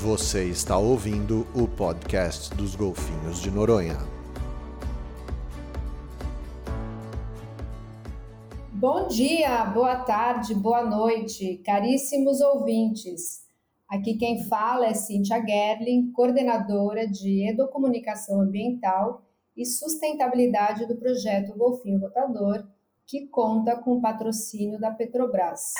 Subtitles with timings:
[0.00, 3.96] Você está ouvindo o podcast dos Golfinhos de Noronha.
[8.70, 13.46] Bom dia, boa tarde, boa noite, caríssimos ouvintes.
[13.88, 19.22] Aqui quem fala é Cíntia Gerling, coordenadora de Educomunicação Ambiental
[19.56, 22.66] e Sustentabilidade do projeto Golfinho Rotador,
[23.06, 25.72] que conta com o patrocínio da Petrobras.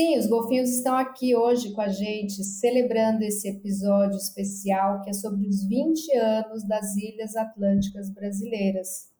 [0.00, 5.12] Sim, os golfinhos estão aqui hoje com a gente, celebrando esse episódio especial que é
[5.12, 9.10] sobre os 20 anos das Ilhas Atlânticas Brasileiras.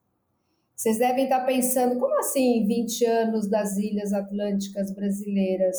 [0.74, 5.76] Vocês devem estar pensando, como assim 20 anos das Ilhas Atlânticas Brasileiras?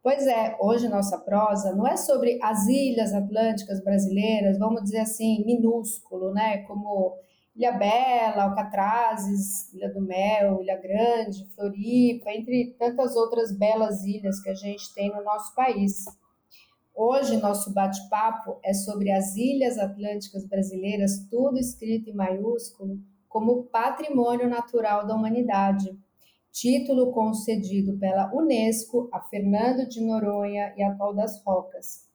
[0.00, 5.44] Pois é, hoje nossa prosa não é sobre as Ilhas Atlânticas Brasileiras, vamos dizer assim,
[5.44, 6.58] minúsculo, né?
[6.58, 7.18] Como
[7.58, 14.48] Ilha Bela, Alcatrazes, Ilha do Mel, Ilha Grande, Floripa, entre tantas outras belas ilhas que
[14.48, 16.04] a gente tem no nosso país.
[16.94, 24.48] Hoje, nosso bate-papo é sobre as Ilhas Atlânticas Brasileiras, tudo escrito em maiúsculo, como patrimônio
[24.48, 25.98] natural da humanidade.
[26.52, 32.07] Título concedido pela Unesco a Fernando de Noronha e Atol das Rocas.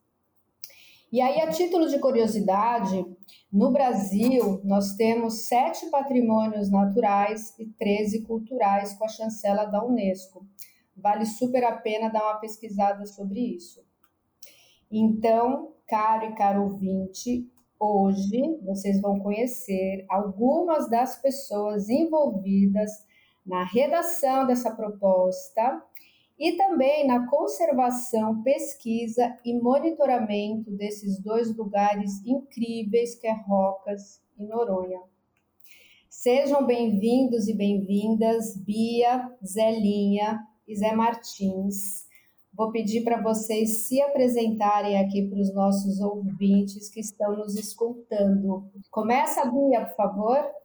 [1.14, 3.06] E aí, a título de curiosidade,
[3.52, 10.44] no Brasil, nós temos sete patrimônios naturais e 13 culturais com a chancela da Unesco.
[10.97, 13.86] Vale super a pena dar uma pesquisada sobre isso.
[14.89, 17.47] Então, caro e caro ouvinte,
[17.80, 22.89] hoje vocês vão conhecer algumas das pessoas envolvidas
[23.45, 25.80] na redação dessa proposta
[26.37, 34.45] e também na conservação, pesquisa e monitoramento desses dois lugares incríveis que é Rocas e
[34.45, 34.99] Noronha.
[36.09, 42.07] Sejam bem-vindos e bem-vindas Bia, Zelinha e Zé Martins.
[42.55, 48.69] Vou pedir para vocês se apresentarem aqui para os nossos ouvintes que estão nos escutando.
[48.91, 50.62] Começa, Bia, por favor.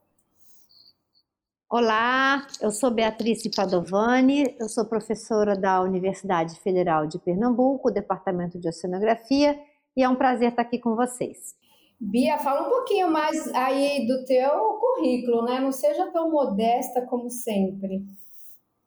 [1.70, 8.66] Olá, eu sou Beatriz Padovani, eu sou professora da Universidade Federal de Pernambuco, Departamento de
[8.66, 9.60] Oceanografia,
[9.94, 11.54] e é um prazer estar aqui com vocês.
[12.00, 15.60] Bia, fala um pouquinho mais aí do teu currículo, né?
[15.60, 18.02] Não seja tão modesta como sempre.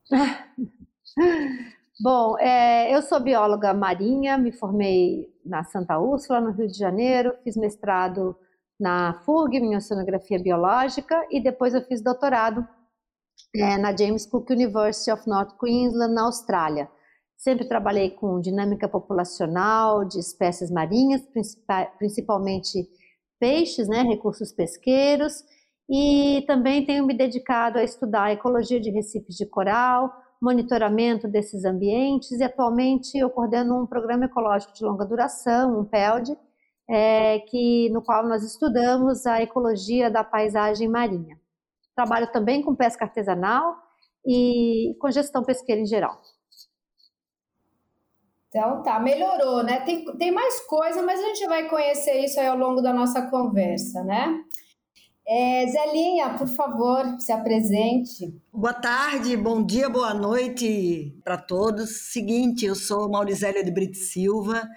[2.01, 7.35] Bom, é, eu sou bióloga marinha, me formei na Santa Úrsula, no Rio de Janeiro,
[7.43, 8.35] fiz mestrado
[8.81, 12.67] na FURG, Oceanografia Biológica, e depois eu fiz doutorado
[13.55, 16.89] é, na James Cook University of North Queensland, na Austrália.
[17.37, 21.21] Sempre trabalhei com dinâmica populacional de espécies marinhas,
[21.97, 22.89] principalmente
[23.39, 25.43] peixes, né, recursos pesqueiros,
[25.89, 31.65] e também tenho me dedicado a estudar a ecologia de recifes de coral, monitoramento desses
[31.65, 36.35] ambientes, e atualmente eu coordeno um programa ecológico de longa duração, um PELD,
[36.89, 41.39] é, que, no qual nós estudamos a ecologia da paisagem marinha.
[41.95, 43.75] Trabalho também com pesca artesanal
[44.25, 46.21] e com gestão pesqueira em geral.
[48.49, 49.79] Então tá, melhorou, né?
[49.81, 53.29] Tem, tem mais coisa, mas a gente vai conhecer isso aí ao longo da nossa
[53.29, 54.43] conversa, né?
[55.25, 58.35] É, Zelinha, por favor, se apresente.
[58.51, 62.11] Boa tarde, bom dia, boa noite para todos.
[62.11, 64.67] Seguinte, eu sou Maurizélia de Brito Silva,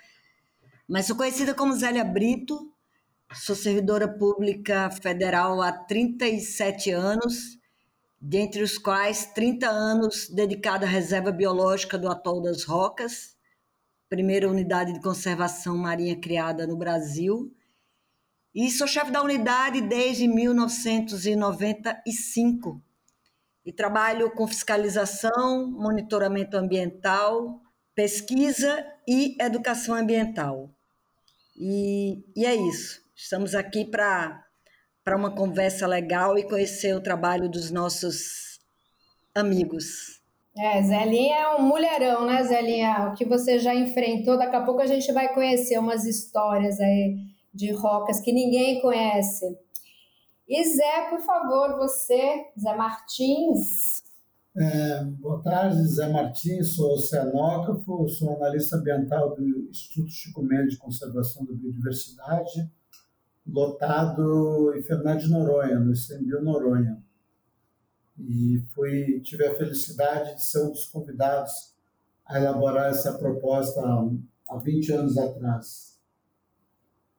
[0.89, 2.71] mas sou conhecida como Zélia Brito,
[3.33, 7.59] sou servidora pública federal há 37 anos,
[8.21, 13.35] dentre os quais 30 anos dedicada à reserva biológica do Atol das Rocas,
[14.09, 17.53] primeira unidade de conservação marinha criada no Brasil,
[18.55, 22.81] e sou chefe da unidade desde 1995
[23.67, 27.61] e trabalho com fiscalização, monitoramento ambiental,
[27.95, 30.71] pesquisa e educação ambiental.
[31.57, 33.01] E, e é isso.
[33.15, 34.45] Estamos aqui para
[35.17, 38.59] uma conversa legal e conhecer o trabalho dos nossos
[39.35, 40.23] amigos.
[40.57, 43.09] É, Zelinha é um mulherão, né, Zelinha?
[43.09, 47.17] O que você já enfrentou, daqui a pouco a gente vai conhecer umas histórias aí
[47.53, 49.45] de rocas que ninguém conhece.
[50.49, 54.04] E Zé, por favor, você, Zé Martins,
[54.57, 60.79] é, boa tarde, Zé Martins, sou oceanógrafo, sou analista ambiental do Instituto Chico Mendes de
[60.79, 62.71] Conservação da Biodiversidade,
[63.45, 67.03] lotado em Fernando de Noronha, no ICMBio Noronha.
[68.17, 71.75] E fui, tive a felicidade de ser um dos convidados
[72.25, 73.81] a elaborar essa proposta
[74.49, 75.99] há 20 anos atrás.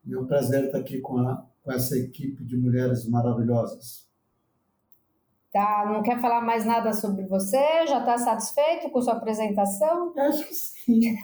[0.05, 4.04] E é um prazer estar aqui com, a, com essa equipe de mulheres maravilhosas.
[5.55, 7.87] Tá, não quer falar mais nada sobre você?
[7.87, 10.11] Já está satisfeito com sua apresentação?
[10.17, 10.99] Acho que sim.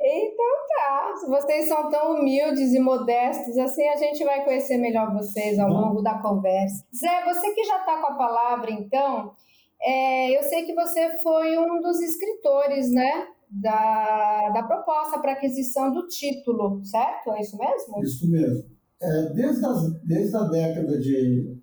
[0.00, 1.12] então tá.
[1.20, 5.68] Se vocês são tão humildes e modestos assim, a gente vai conhecer melhor vocês ao
[5.68, 6.82] longo da conversa.
[6.96, 9.34] Zé, você que já está com a palavra, então,
[9.82, 13.28] é, eu sei que você foi um dos escritores, né?
[13.50, 17.32] Da, da proposta para aquisição do título, certo?
[17.32, 18.02] É isso mesmo?
[18.02, 18.73] Isso mesmo.
[19.04, 21.60] É, desde, as, desde a década de,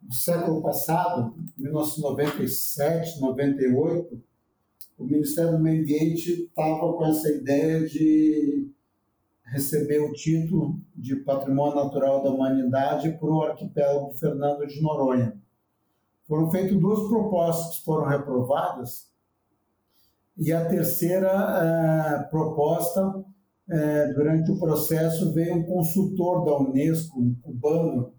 [0.00, 4.22] do século passado, 1997, 98,
[4.98, 8.70] o Ministério do Meio Ambiente estava com essa ideia de
[9.44, 15.34] receber o título de Patrimônio Natural da Humanidade para o arquipélago Fernando de Noronha.
[16.28, 19.10] Foram feitas duas propostas que foram reprovadas,
[20.36, 23.24] e a terceira uh, proposta
[23.68, 28.12] é, durante o processo, veio um consultor da Unesco, um cubano,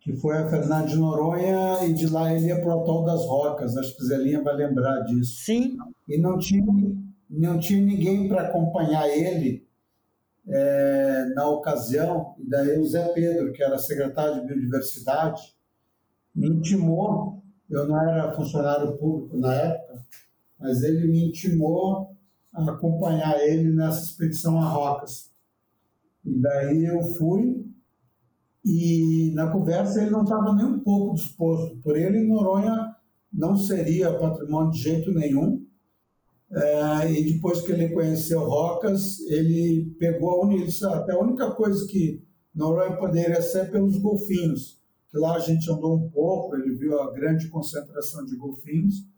[0.00, 3.24] que foi a Fernando de Noronha, e de lá ele ia para o Atol das
[3.24, 3.76] Rocas.
[3.76, 5.44] Acho que Zelinha vai lembrar disso.
[5.44, 5.76] Sim.
[6.08, 6.64] E não tinha,
[7.30, 9.64] não tinha ninguém para acompanhar ele
[10.48, 12.34] é, na ocasião.
[12.38, 15.54] E daí o Zé Pedro, que era secretário de Biodiversidade,
[16.34, 17.40] me intimou.
[17.70, 20.04] Eu não era funcionário público na época,
[20.58, 22.12] mas ele me intimou
[22.52, 25.30] acompanhar ele nessa expedição a Rocas.
[26.24, 27.64] E daí eu fui
[28.64, 31.76] e na conversa ele não estava nem um pouco disposto.
[31.78, 32.94] Por ele, Noronha
[33.32, 35.66] não seria patrimônio de jeito nenhum.
[36.50, 41.86] É, e depois que ele conheceu Rocas, ele pegou a única, até a única coisa
[41.86, 42.22] que
[42.54, 44.80] Noronha poderia ser pelos golfinhos.
[45.10, 49.11] Que lá a gente andou um pouco, ele viu a grande concentração de golfinhos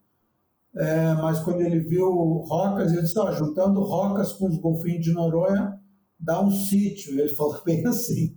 [0.77, 2.11] é, mas quando ele viu
[2.49, 5.79] rocas, ele disse, ó, juntando rocas com os golfinhos de Noronha,
[6.19, 7.19] dá um sítio.
[7.19, 8.37] Ele falou bem assim.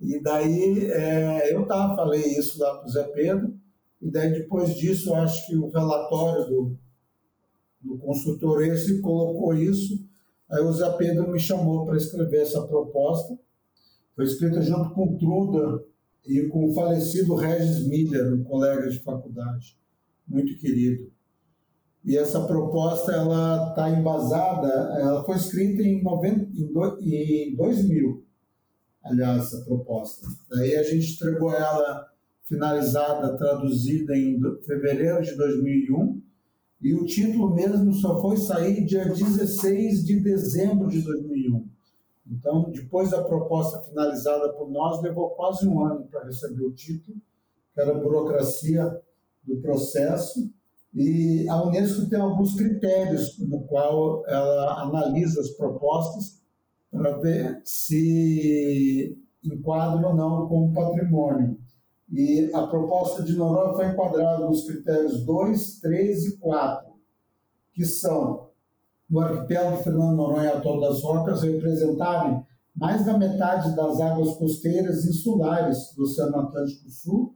[0.00, 3.54] E daí é, eu tá, falei isso lá para o Zé Pedro,
[4.00, 6.78] e daí depois disso, acho que o relatório do,
[7.82, 10.02] do consultor esse colocou isso,
[10.48, 13.38] aí o Zé Pedro me chamou para escrever essa proposta,
[14.16, 15.84] foi escrita junto com Truda
[16.26, 19.76] e com o falecido Regis Miller, um colega de faculdade,
[20.26, 21.12] muito querido.
[22.04, 24.68] E essa proposta ela está embasada,
[24.98, 28.24] ela foi escrita em, 90, em, do, em 2000,
[29.04, 30.26] aliás, essa proposta.
[30.48, 32.08] Daí a gente entregou ela
[32.44, 36.20] finalizada, traduzida em fevereiro de 2001,
[36.80, 41.68] e o título mesmo só foi sair dia 16 de dezembro de 2001.
[42.26, 47.18] Então, depois da proposta finalizada por nós, levou quase um ano para receber o título,
[47.74, 49.00] que era a burocracia
[49.44, 50.50] do processo,
[50.94, 56.40] e a Unesco tem alguns critérios no qual ela analisa as propostas
[56.90, 61.58] para ver se enquadra ou não como patrimônio.
[62.12, 66.92] E a proposta de Noronha foi enquadrada nos critérios 2, 3 e 4,
[67.72, 68.48] que são
[69.08, 72.44] no arquipélago Fernando Noronha e Atol das Rocas representarem
[72.74, 77.34] mais da metade das águas costeiras insulares do Oceano Atlântico Sul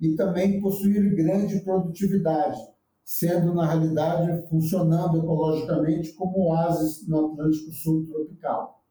[0.00, 2.60] e também possuir grande produtividade,
[3.04, 8.82] sendo na realidade funcionando ecologicamente como oásis no Atlântico Sul tropical.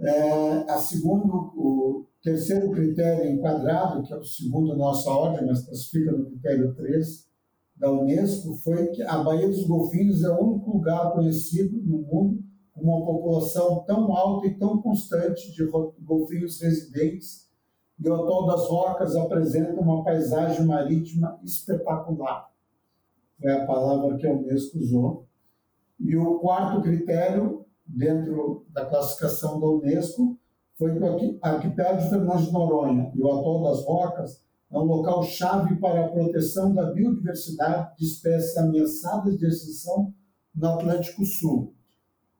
[0.00, 5.64] É, a segundo, o terceiro critério enquadrado, que é o segundo da nossa ordem, mas
[5.64, 7.28] classifica no critério 3
[7.76, 12.42] da Unesco, foi que a Baía dos Golfinhos é o único lugar conhecido no mundo
[12.72, 15.68] com uma população tão alta e tão constante de
[16.00, 17.48] golfinhos residentes,
[17.98, 22.48] e o Atol das Rocas apresenta uma paisagem marítima espetacular
[23.40, 25.26] foi a palavra que a Unesco usou.
[25.98, 30.38] E o quarto critério, dentro da classificação da Unesco,
[30.76, 34.84] foi que o arquipélago de Fernando de Noronha e o Atol das Rocas é um
[34.84, 40.12] local chave para a proteção da biodiversidade de espécies ameaçadas de extinção
[40.54, 41.74] no Atlântico Sul.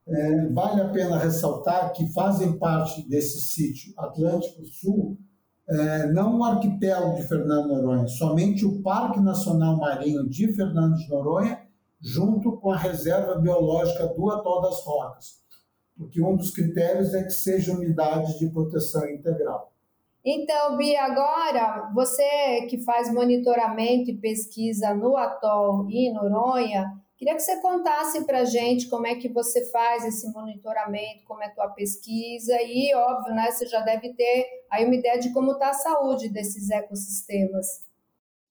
[0.07, 5.19] É, vale a pena ressaltar que fazem parte desse sítio Atlântico Sul
[5.71, 10.97] é, não o arquipélago de Fernando de Noronha, somente o Parque Nacional Marinho de Fernando
[10.97, 11.61] de Noronha,
[12.01, 15.43] junto com a reserva biológica do Atol das Rocas,
[15.97, 19.73] porque um dos critérios é que seja unidade de proteção integral.
[20.25, 27.43] Então, Bia, agora você que faz monitoramento e pesquisa no Atol e Noronha, Queria que
[27.43, 31.51] você contasse para a gente como é que você faz esse monitoramento, como é a
[31.51, 35.71] tua pesquisa e, óbvio, né, você já deve ter aí uma ideia de como está
[35.71, 37.67] a saúde desses ecossistemas.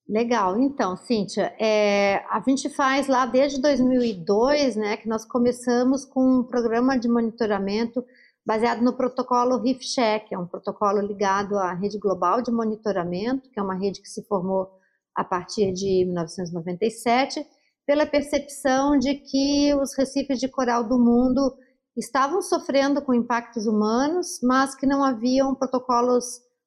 [0.05, 6.39] Legal, então, Cíntia, é, a gente faz lá desde 2002, né, que nós começamos com
[6.39, 8.03] um programa de monitoramento
[8.45, 13.63] baseado no protocolo RIFCHEC, é um protocolo ligado à rede global de monitoramento, que é
[13.63, 14.69] uma rede que se formou
[15.15, 17.45] a partir de 1997,
[17.87, 21.55] pela percepção de que os recifes de coral do mundo
[21.95, 26.25] estavam sofrendo com impactos humanos, mas que não haviam protocolos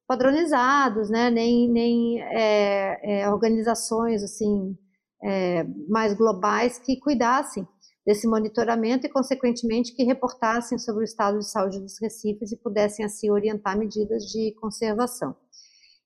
[0.08, 4.76] padronizados, né, nem, nem é, é, organizações assim
[5.22, 7.68] é, mais globais que cuidassem
[8.04, 13.04] desse monitoramento e, consequentemente, que reportassem sobre o estado de saúde dos recifes e pudessem
[13.04, 15.36] assim orientar medidas de conservação.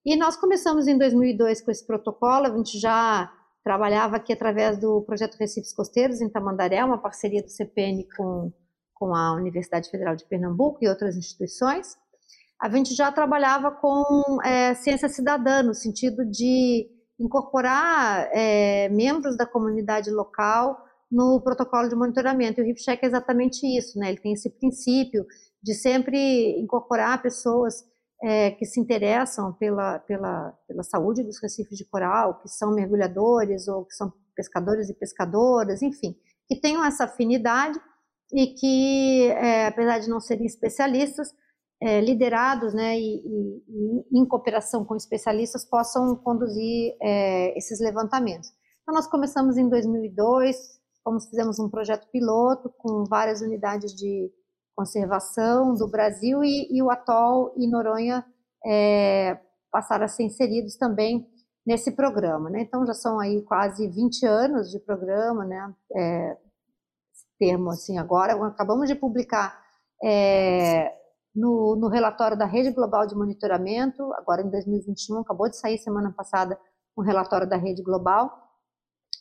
[0.04, 3.32] E nós começamos em 2002 com esse protocolo, a gente já
[3.64, 8.52] trabalhava aqui através do projeto Recifes Costeiros em Tamandaré, uma parceria do CPN com,
[8.92, 11.96] com a Universidade Federal de Pernambuco e outras instituições.
[12.60, 16.86] A gente já trabalhava com é, ciência cidadã, no sentido de
[17.18, 20.78] incorporar é, membros da comunidade local
[21.10, 22.60] no protocolo de monitoramento.
[22.60, 24.10] E o RIFCHEC é exatamente isso, né?
[24.10, 25.24] ele tem esse princípio
[25.62, 27.82] de sempre incorporar pessoas
[28.24, 33.68] é, que se interessam pela, pela, pela saúde dos recifes de coral, que são mergulhadores
[33.68, 36.16] ou que são pescadores e pescadoras, enfim,
[36.48, 37.78] que tenham essa afinidade
[38.32, 41.28] e que, é, apesar de não serem especialistas,
[41.82, 48.48] é, liderados né, e, e, e, em cooperação com especialistas, possam conduzir é, esses levantamentos.
[48.82, 50.56] Então, nós começamos em 2002,
[51.02, 54.30] fomos, fizemos um projeto piloto com várias unidades de
[54.74, 58.24] conservação do Brasil e, e o Atol e Noronha
[58.66, 59.38] é,
[59.70, 61.26] passaram a ser inseridos também
[61.66, 62.50] nesse programa.
[62.50, 62.62] Né?
[62.62, 65.74] Então já são aí quase 20 anos de programa, né?
[65.96, 66.36] É,
[67.38, 69.60] termo assim agora, acabamos de publicar
[70.02, 70.94] é,
[71.34, 76.12] no, no, relatório da Rede Global de Monitoramento, agora em 2021, acabou de sair semana
[76.12, 76.58] passada
[76.96, 78.30] um relatório da Rede Global,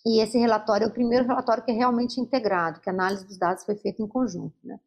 [0.06, 3.38] e esse relatório é o primeiro relatório que é realmente integrado, que a análise dos
[3.38, 4.80] dados foi feita em conjunto, né?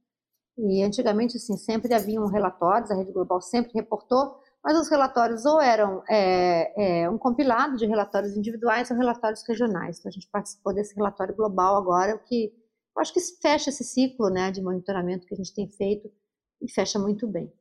[0.59, 5.61] E antigamente, assim, sempre haviam relatórios, a Rede Global sempre reportou, mas os relatórios ou
[5.61, 9.99] eram é, é, um compilado de relatórios individuais ou relatórios regionais.
[9.99, 12.53] Então, a gente participou desse relatório global agora, o que
[12.97, 16.11] eu acho que fecha esse ciclo né, de monitoramento que a gente tem feito
[16.63, 17.53] e fecha muito bem.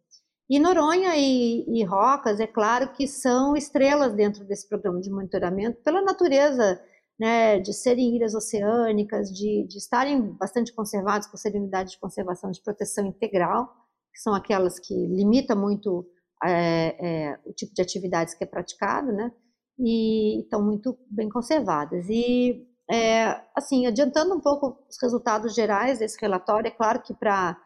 [0.50, 5.82] E Noronha e, e Rocas, é claro que são estrelas dentro desse programa de monitoramento,
[5.82, 6.80] pela natureza
[7.20, 12.52] né, de serem ilhas oceânicas, de, de estarem bastante conservados por serem unidades de conservação
[12.52, 13.68] de proteção integral,
[14.14, 16.06] que são aquelas que limitam muito
[16.44, 19.32] é, é, o tipo de atividades que é praticado, né,
[19.80, 22.06] e estão muito bem conservadas.
[22.10, 27.58] E, é, assim, adiantando um pouco os resultados gerais desse relatório, é claro que para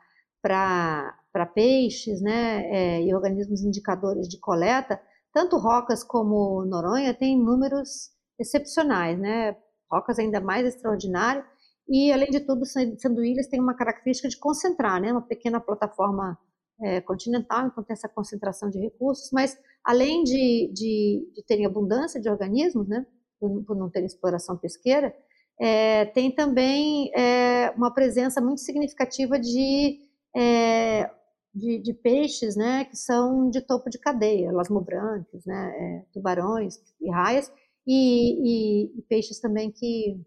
[0.42, 5.00] para peixes né, é, e organismos indicadores de coleta,
[5.34, 9.56] tanto rocas como Noronha têm números excepcionais, né?
[9.92, 11.46] Rocas ainda mais extraordinárias.
[11.88, 15.12] E, além de tudo, sendo ilhas, tem uma característica de concentrar, né?
[15.12, 16.38] Uma pequena plataforma
[16.82, 22.22] é, continental, então tem essa concentração de recursos, mas além de, de, de terem abundância
[22.22, 23.06] de organismos, né?
[23.40, 25.16] Por, por não ter exploração pesqueira,
[25.60, 30.00] é, tem também é, uma presença muito significativa de,
[30.36, 31.10] é,
[31.54, 37.12] de, de, peixes, né, que são de topo de cadeia, lasmobranques, né, é, tubarões e
[37.12, 37.52] raias,
[37.86, 40.20] e, e, e peixes também que,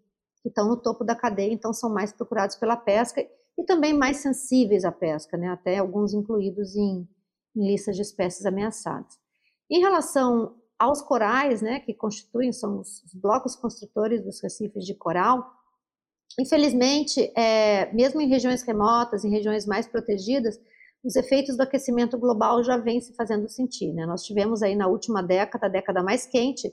[0.42, 3.26] que estão no topo da cadeia, então são mais procurados pela pesca
[3.58, 5.48] e também mais sensíveis à pesca, né?
[5.48, 7.08] até alguns incluídos em,
[7.56, 9.18] em listas de espécies ameaçadas.
[9.70, 14.94] Em relação aos corais, né, que constituem, são os, os blocos construtores dos recifes de
[14.94, 15.48] coral,
[16.38, 20.58] infelizmente, é, mesmo em regiões remotas, em regiões mais protegidas,
[21.04, 23.92] os efeitos do aquecimento global já vêm se fazendo sentir.
[23.92, 24.06] Né?
[24.06, 26.72] Nós tivemos aí na última década, a década mais quente,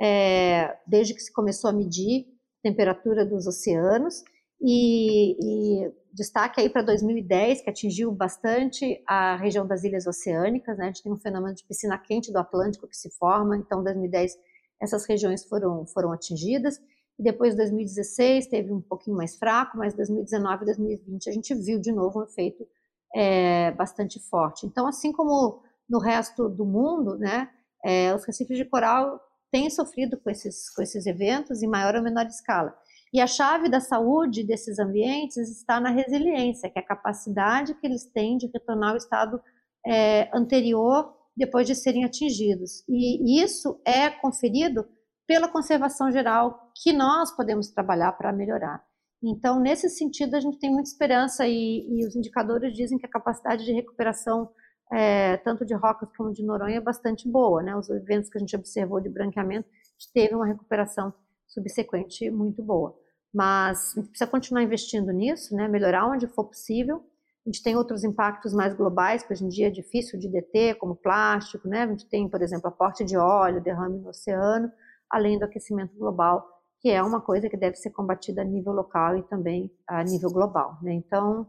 [0.00, 2.26] é, desde que se começou a medir
[2.60, 4.22] a temperatura dos oceanos,
[4.60, 10.84] e, e destaque aí para 2010, que atingiu bastante a região das ilhas oceânicas, né?
[10.84, 14.36] a gente tem um fenômeno de piscina quente do Atlântico que se forma, então 2010
[14.80, 16.80] essas regiões foram, foram atingidas,
[17.18, 21.80] e depois 2016 teve um pouquinho mais fraco, mas 2019 e 2020 a gente viu
[21.80, 22.66] de novo um efeito
[23.14, 24.66] é, bastante forte.
[24.66, 27.48] Então, assim como no resto do mundo, né,
[27.84, 32.02] é, os recifes de coral têm sofrido com esses, com esses eventos em maior ou
[32.02, 32.74] menor escala.
[33.12, 37.86] E a chave da saúde desses ambientes está na resiliência, que é a capacidade que
[37.86, 39.40] eles têm de retornar ao estado
[39.86, 42.84] é, anterior depois de serem atingidos.
[42.88, 44.86] E isso é conferido
[45.26, 48.82] pela conservação geral que nós podemos trabalhar para melhorar.
[49.22, 53.10] Então, nesse sentido, a gente tem muita esperança e, e os indicadores dizem que a
[53.10, 54.50] capacidade de recuperação
[54.92, 57.62] é, tanto de Rocas como de Noronha, é bastante boa.
[57.62, 57.76] Né?
[57.76, 61.12] Os eventos que a gente observou de branqueamento, a gente teve uma recuperação
[61.46, 62.96] subsequente muito boa.
[63.32, 65.68] Mas a gente precisa continuar investindo nisso, né?
[65.68, 67.04] melhorar onde for possível.
[67.46, 70.76] A gente tem outros impactos mais globais, que hoje em dia é difícil de deter,
[70.76, 71.84] como plástico, né?
[71.84, 74.70] A gente tem, por exemplo, aporte de óleo, derrame no oceano,
[75.10, 76.46] além do aquecimento global,
[76.78, 80.30] que é uma coisa que deve ser combatida a nível local e também a nível
[80.30, 80.92] global, né?
[80.92, 81.46] Então, o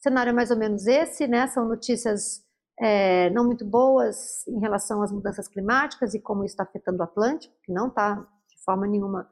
[0.00, 1.46] cenário é mais ou menos esse, né?
[1.46, 2.45] São notícias
[2.78, 7.02] é, não muito boas em relação às mudanças climáticas e como isso está afetando o
[7.02, 8.14] Atlântico, que não está
[8.48, 9.28] de forma nenhuma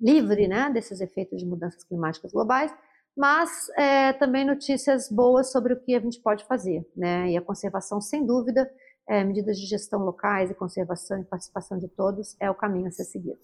[0.00, 2.72] livre, né, desses efeitos de mudanças climáticas globais,
[3.16, 7.28] mas é, também notícias boas sobre o que a gente pode fazer, né?
[7.28, 8.70] E a conservação, sem dúvida,
[9.08, 12.92] é, medidas de gestão locais e conservação e participação de todos é o caminho a
[12.92, 13.40] ser seguido.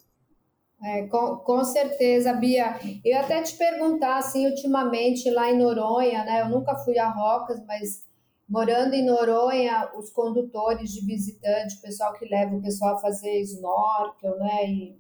[0.81, 2.79] É, com, com, certeza, Bia.
[3.05, 6.43] Eu até te perguntar, assim, ultimamente lá em Noronha, né?
[6.43, 8.05] Eu nunca fui a Rocas, mas
[8.49, 13.41] morando em Noronha, os condutores de visitante, o pessoal que leva o pessoal a fazer
[13.41, 14.71] snorkel, né?
[14.71, 14.99] E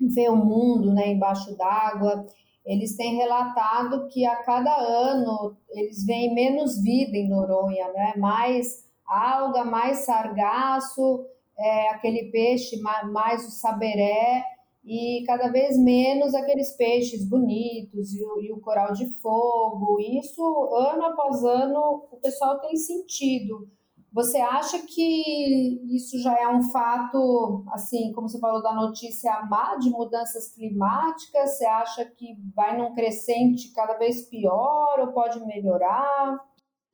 [0.00, 1.08] ver o mundo, né?
[1.08, 2.26] Embaixo d'água
[2.64, 8.14] eles têm relatado que a cada ano eles veem menos vida em Noronha, né?
[8.16, 11.26] Mais alga, mais sargaço,
[11.58, 14.42] é, aquele peixe mais o saberé
[14.84, 19.98] e cada vez menos aqueles peixes bonitos e o, e o coral de fogo.
[19.98, 20.42] Isso
[20.74, 23.68] ano após ano o pessoal tem sentido.
[24.12, 29.74] Você acha que isso já é um fato, assim, como você falou da notícia má
[29.74, 31.58] de mudanças climáticas?
[31.58, 36.38] Você acha que vai num crescente cada vez pior ou pode melhorar?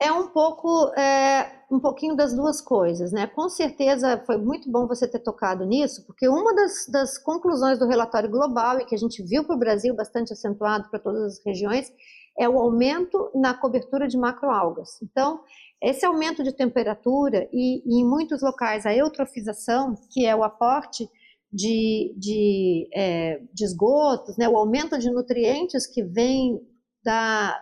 [0.02, 3.26] É um pouco, é, um pouquinho das duas coisas, né?
[3.26, 7.86] Com certeza foi muito bom você ter tocado nisso, porque uma das, das conclusões do
[7.86, 11.44] relatório global e que a gente viu para o Brasil bastante acentuado para todas as
[11.44, 11.92] regiões
[12.38, 15.02] é o aumento na cobertura de macroalgas.
[15.02, 15.40] Então,
[15.82, 21.06] esse aumento de temperatura e, e, em muitos locais a eutrofização, que é o aporte
[21.52, 26.58] de, de, é, de esgotos, né, o aumento de nutrientes que vem
[27.04, 27.54] da,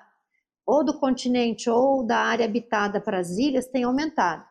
[0.68, 4.44] ou do continente ou da área habitada para as ilhas tem aumentado.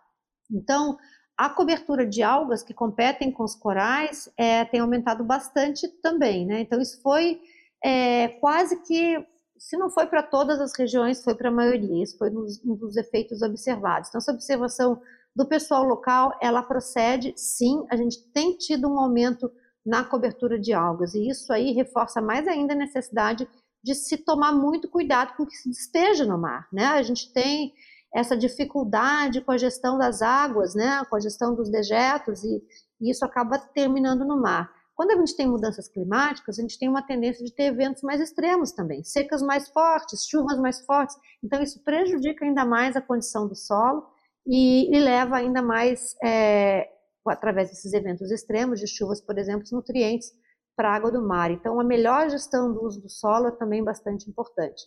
[0.52, 0.98] Então,
[1.38, 6.62] a cobertura de algas que competem com os corais é, tem aumentado bastante também, né?
[6.62, 7.40] Então, isso foi
[7.86, 9.24] é, quase que
[9.60, 12.04] se não foi para todas as regiões, foi para a maioria.
[12.04, 14.10] Isso foi um dos efeitos observados.
[14.10, 15.00] Então, essa observação
[15.36, 19.52] do pessoal local, ela procede, sim, a gente tem tido um aumento
[19.86, 23.48] na cobertura de algas, e isso aí reforça mais ainda a necessidade
[23.88, 26.88] de se tomar muito cuidado com o que se despeja no mar, né?
[26.88, 27.74] A gente tem
[28.14, 31.06] essa dificuldade com a gestão das águas, né?
[31.10, 32.62] Com a gestão dos dejetos, e,
[33.00, 34.70] e isso acaba terminando no mar.
[34.94, 38.20] Quando a gente tem mudanças climáticas, a gente tem uma tendência de ter eventos mais
[38.20, 41.16] extremos também, secas mais fortes, chuvas mais fortes.
[41.42, 44.06] Então, isso prejudica ainda mais a condição do solo
[44.46, 46.90] e, e leva ainda mais, é,
[47.26, 50.34] através desses eventos extremos, de chuvas, por exemplo, os nutrientes
[50.78, 51.50] para a água do mar.
[51.52, 54.84] Então, a melhor gestão do uso do solo é também bastante importante.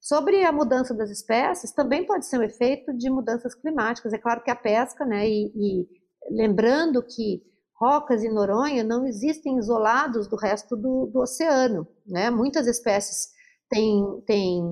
[0.00, 4.12] Sobre a mudança das espécies, também pode ser um efeito de mudanças climáticas.
[4.12, 5.88] É claro que a pesca, né, e, e
[6.30, 7.42] lembrando que
[7.80, 11.86] Rocas e Noronha não existem isolados do resto do, do oceano.
[12.04, 12.28] Né?
[12.28, 13.28] Muitas espécies
[13.70, 14.62] têm, têm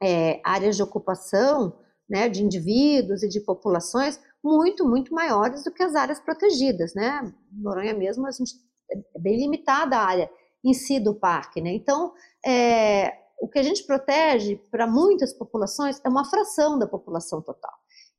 [0.00, 1.76] é, áreas de ocupação
[2.08, 6.94] né, de indivíduos e de populações muito, muito maiores do que as áreas protegidas.
[6.94, 7.34] Né?
[7.50, 8.52] Noronha mesmo, a gente,
[9.14, 10.30] é bem limitada a área
[10.64, 11.60] em si do parque.
[11.60, 11.72] Né?
[11.74, 12.12] Então,
[12.44, 17.72] é, o que a gente protege para muitas populações é uma fração da população total.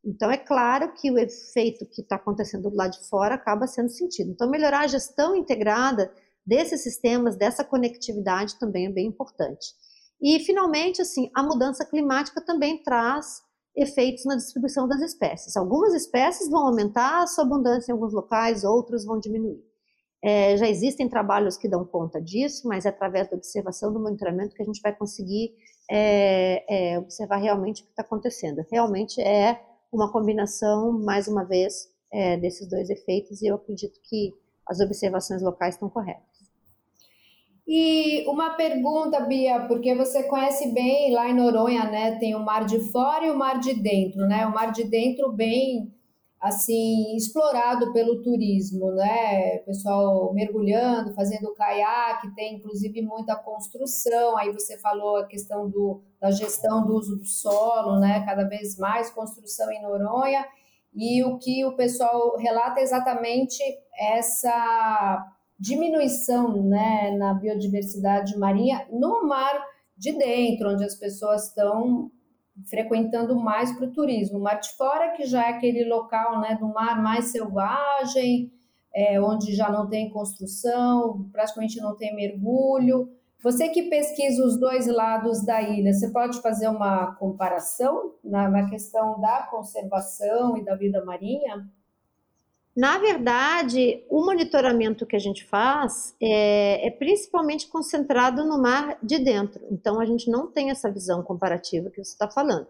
[0.05, 3.89] Então, é claro que o efeito que está acontecendo do lado de fora acaba sendo
[3.89, 4.31] sentido.
[4.31, 6.13] Então, melhorar a gestão integrada
[6.45, 9.73] desses sistemas, dessa conectividade também é bem importante.
[10.21, 13.41] E, finalmente, assim, a mudança climática também traz
[13.75, 15.57] efeitos na distribuição das espécies.
[15.57, 19.61] Algumas espécies vão aumentar a sua abundância em alguns locais, outros vão diminuir.
[20.27, 24.55] É, já existem trabalhos que dão conta disso, mas é através da observação do monitoramento
[24.55, 25.53] que a gente vai conseguir
[25.87, 28.65] é, é, observar realmente o que está acontecendo.
[28.71, 29.61] Realmente é
[29.93, 34.33] uma combinação, mais uma vez, é, desses dois efeitos, e eu acredito que
[34.67, 36.23] as observações locais estão corretas.
[37.67, 42.17] E uma pergunta, Bia, porque você conhece bem lá em Noronha, né?
[42.17, 44.47] Tem o mar de fora e o mar de dentro, né?
[44.47, 45.94] O mar de dentro bem
[46.39, 49.57] assim explorado pelo turismo, né?
[49.59, 54.37] Pessoal mergulhando, fazendo caiaque, tem inclusive muita construção.
[54.37, 58.23] Aí você falou a questão do, da gestão do uso do solo, né?
[58.25, 60.45] Cada vez mais construção em Noronha.
[60.93, 63.61] E o que o pessoal relata é exatamente
[63.97, 65.25] essa
[65.59, 69.61] diminuição, né, na biodiversidade marinha no mar
[69.97, 72.11] de dentro, onde as pessoas estão
[72.63, 74.39] frequentando mais para o turismo.
[74.39, 78.51] O Mar de Fora, que já é aquele local né, do mar mais selvagem,
[78.93, 83.09] é, onde já não tem construção, praticamente não tem mergulho,
[83.43, 88.67] Você que pesquisa os dois lados da ilha, você pode fazer uma comparação na, na
[88.67, 91.69] questão da conservação e da vida marinha?
[92.75, 99.17] Na verdade, o monitoramento que a gente faz é, é, principalmente concentrado no mar de
[99.17, 99.65] dentro.
[99.71, 102.67] Então, a gente não tem essa visão comparativa que você está falando.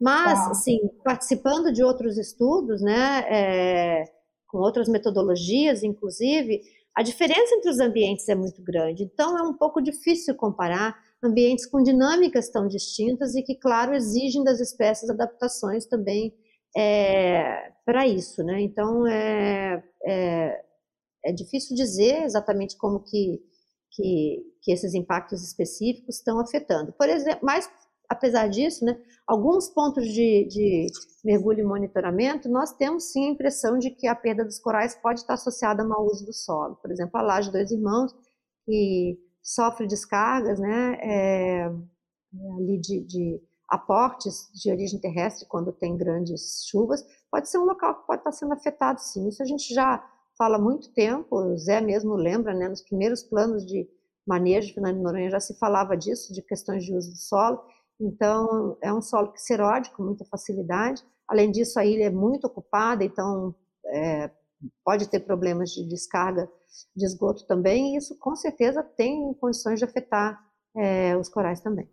[0.00, 0.50] Mas, tá.
[0.52, 4.04] assim, participando de outros estudos, né, é,
[4.46, 6.62] com outras metodologias, inclusive,
[6.94, 11.66] a diferença entre os ambientes é muito grande, então é um pouco difícil comparar ambientes
[11.66, 16.32] com dinâmicas tão distintas e que, claro, exigem das espécies adaptações também
[16.76, 18.60] é, para isso, né?
[18.60, 20.64] Então é, é,
[21.24, 23.42] é, difícil dizer exatamente como que,
[23.92, 26.92] que, que esses impactos específicos estão afetando.
[26.92, 27.68] Por exemplo, mas
[28.08, 30.86] apesar disso, né, alguns pontos de, de,
[31.24, 35.20] mergulho e monitoramento, nós temos sim a impressão de que a perda dos corais pode
[35.20, 36.76] estar associada ao mau uso do solo.
[36.76, 38.14] Por exemplo, a laje Dois Irmãos,
[38.64, 41.66] que sofre descargas né, é,
[42.58, 47.94] ali de, de, aportes de origem terrestre quando tem grandes chuvas, pode ser um local
[47.96, 49.28] que pode estar sendo afetado sim.
[49.28, 50.02] Isso a gente já
[50.36, 53.88] fala há muito tempo, o Zé mesmo lembra, né, nos primeiros planos de
[54.26, 57.60] manejo de Fernando Noronha já se falava disso, de questões de uso do solo,
[58.00, 61.02] então, é um solo que se erode com muita facilidade.
[61.26, 63.54] Além disso, a ilha é muito ocupada, então
[63.86, 64.30] é,
[64.84, 66.48] pode ter problemas de descarga
[66.94, 70.38] de esgoto também, e isso com certeza tem condições de afetar
[70.76, 71.88] é, os corais também.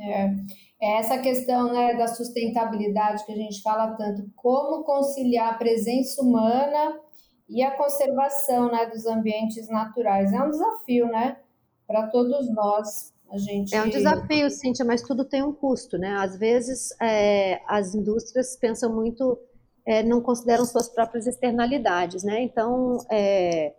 [0.00, 0.24] É,
[0.80, 6.22] é essa questão né, da sustentabilidade que a gente fala tanto, como conciliar a presença
[6.22, 6.98] humana
[7.48, 10.32] e a conservação né, dos ambientes naturais.
[10.32, 11.36] É um desafio, né,
[11.86, 13.12] para todos nós.
[13.34, 13.74] Gente...
[13.74, 16.16] É um desafio, Cíntia, mas tudo tem um custo, né?
[16.18, 19.38] Às vezes é, as indústrias pensam muito,
[19.86, 22.42] é, não consideram suas próprias externalidades, né?
[22.42, 23.72] Então, é,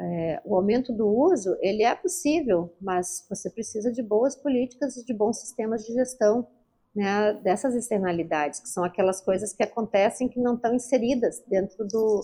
[0.00, 5.04] é, o aumento do uso, ele é possível, mas você precisa de boas políticas e
[5.04, 6.46] de bons sistemas de gestão
[6.94, 12.22] né, dessas externalidades, que são aquelas coisas que acontecem que não estão inseridas dentro do,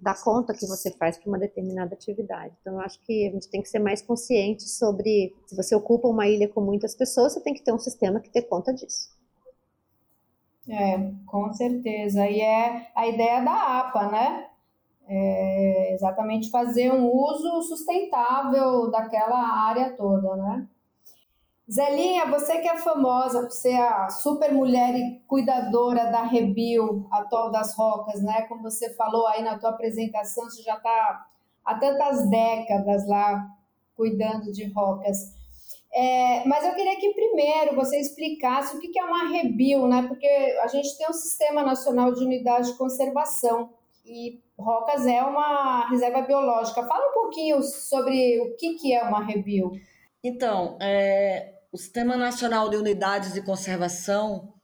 [0.00, 2.54] da conta que você faz para uma determinada atividade.
[2.60, 6.08] Então, eu acho que a gente tem que ser mais consciente sobre se você ocupa
[6.08, 9.14] uma ilha com muitas pessoas, você tem que ter um sistema que dê conta disso.
[10.68, 12.26] É, com certeza.
[12.26, 14.50] E é a ideia da APA, né?
[15.08, 20.66] É exatamente fazer um uso sustentável daquela área toda, né?
[21.70, 27.50] Zelinha, você que é famosa por ser a super mulher e cuidadora da Rebio, atual
[27.50, 28.42] das Rocas, né?
[28.42, 31.26] Como você falou aí na tua apresentação, você já está
[31.64, 33.48] há tantas décadas lá
[33.96, 35.34] cuidando de rocas.
[35.92, 40.04] É, mas eu queria que primeiro você explicasse o que é uma Rebio, né?
[40.06, 40.28] Porque
[40.62, 43.70] a gente tem um Sistema Nacional de Unidade de Conservação
[44.06, 46.86] e Rocas é uma reserva biológica.
[46.86, 49.72] Fala um pouquinho sobre o que é uma Rebio.
[50.22, 54.54] Então, é, o Sistema Nacional de Unidades de Conservação,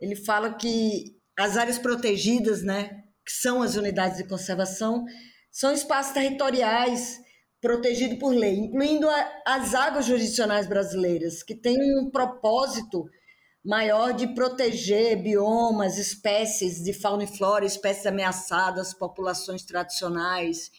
[0.00, 5.04] ele fala que as áreas protegidas, né, que são as unidades de conservação,
[5.50, 7.20] são espaços territoriais
[7.60, 13.04] protegidos por lei, incluindo a, as águas jurisdicionais brasileiras, que têm um propósito
[13.64, 20.70] maior de proteger biomas, espécies de fauna e flora, espécies ameaçadas, populações tradicionais,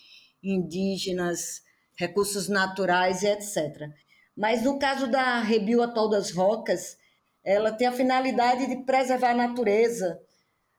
[0.44, 1.64] indígenas,
[1.98, 3.90] recursos naturais e etc.
[4.38, 6.98] Mas no caso da Rebio Atol das Rocas,
[7.44, 10.20] ela tem a finalidade de preservar a natureza,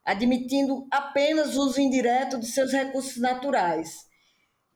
[0.05, 4.07] admitindo apenas uso indireto de seus recursos naturais.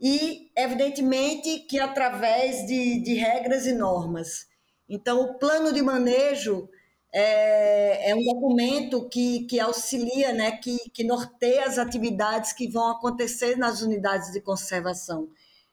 [0.00, 4.46] E, evidentemente, que através de, de regras e normas.
[4.88, 6.68] Então, o plano de manejo
[7.12, 12.90] é, é, um documento que, que auxilia, né, que, que norteia as atividades que vão
[12.90, 15.28] acontecer nas unidades de conservação,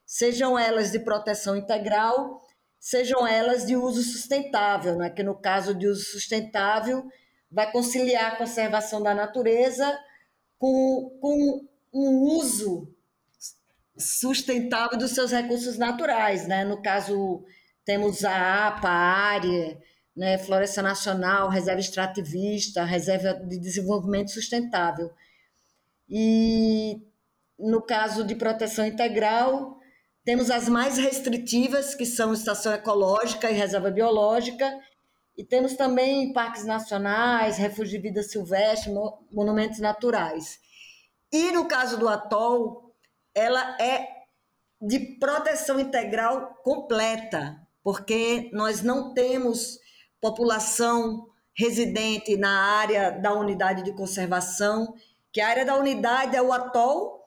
[0.06, 2.42] sejam elas de proteção integral
[2.80, 5.10] sejam elas de uso sustentável, né?
[5.10, 7.06] que no caso de uso sustentável
[7.52, 9.98] vai conciliar a conservação da natureza
[10.58, 12.94] com, com um uso
[13.98, 16.48] sustentável dos seus recursos naturais.
[16.48, 16.64] Né?
[16.64, 17.44] No caso,
[17.84, 19.78] temos a APA, a área,
[20.18, 20.40] né?
[20.40, 25.12] Floresta Nacional, Reserva Extrativista, Reserva de Desenvolvimento Sustentável.
[26.10, 27.04] E
[27.58, 29.78] no caso de proteção integral,
[30.26, 34.78] temos as mais restritivas, que são estação ecológica e reserva biológica,
[35.38, 38.92] e temos também parques nacionais, refúgio de vida silvestre,
[39.32, 40.60] monumentos naturais.
[41.32, 42.92] E no caso do atol,
[43.36, 44.08] ela é
[44.82, 49.78] de proteção integral completa, porque nós não temos
[50.22, 54.94] população residente na área da unidade de conservação,
[55.32, 57.18] que a área da unidade é o atol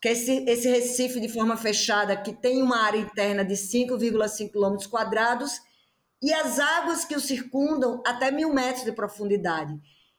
[0.00, 4.50] que é esse, esse Recife de forma fechada, que tem uma área interna de 5,5
[4.50, 5.60] quilômetros quadrados,
[6.22, 9.78] e as águas que o circundam até mil metros de profundidade.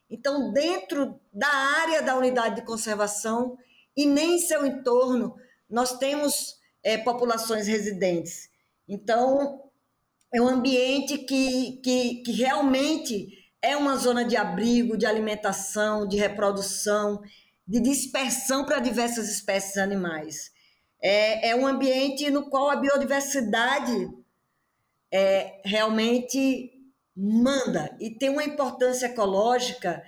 [0.09, 3.57] Então, dentro da área da unidade de conservação
[3.95, 5.35] e nem em seu entorno,
[5.69, 8.49] nós temos é, populações residentes.
[8.87, 9.70] Então,
[10.33, 13.27] é um ambiente que, que, que realmente
[13.61, 17.21] é uma zona de abrigo, de alimentação, de reprodução,
[17.67, 20.51] de dispersão para diversas espécies animais.
[21.01, 24.09] É, é um ambiente no qual a biodiversidade
[25.11, 26.71] é, realmente
[27.15, 30.01] manda e tem uma importância ecológica,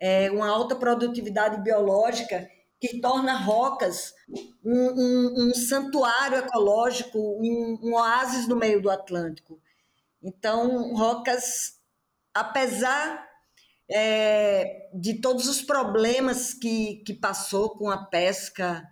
[0.00, 2.48] é, uma alta produtividade biológica
[2.80, 4.12] que torna Rocas
[4.64, 9.60] um, um, um santuário ecológico, um, um, oásis no meio do Atlântico.
[10.22, 11.74] Então, Rocas,
[12.34, 13.26] apesar
[13.90, 18.86] é, de todos os problemas que, que passou com a pesca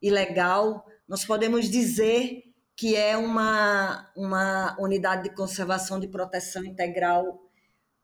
[0.00, 2.42] ilegal, nós podemos dizer
[2.76, 7.42] que é uma, uma unidade de conservação de proteção integral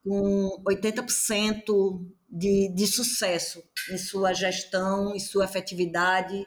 [0.02, 6.44] com 80% de, de sucesso em sua gestão, em sua efetividade,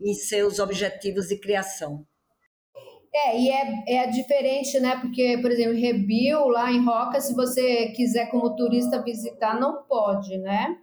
[0.00, 2.04] em seus objetivos de criação.
[3.14, 4.98] É, e é, é diferente, né?
[5.00, 10.36] Porque, por exemplo, Rebio, lá em Roca, se você quiser como turista visitar, não pode,
[10.38, 10.76] né?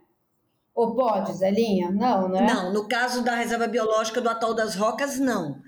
[0.74, 1.91] Ou pode, Zelinha?
[1.91, 2.48] Não, né?
[2.48, 5.62] Não, no caso da reserva biológica do Atol das Rocas, não.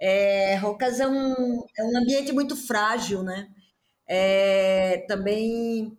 [0.00, 3.48] É, Rocas é um, é um ambiente muito frágil, né?
[4.04, 5.96] É, também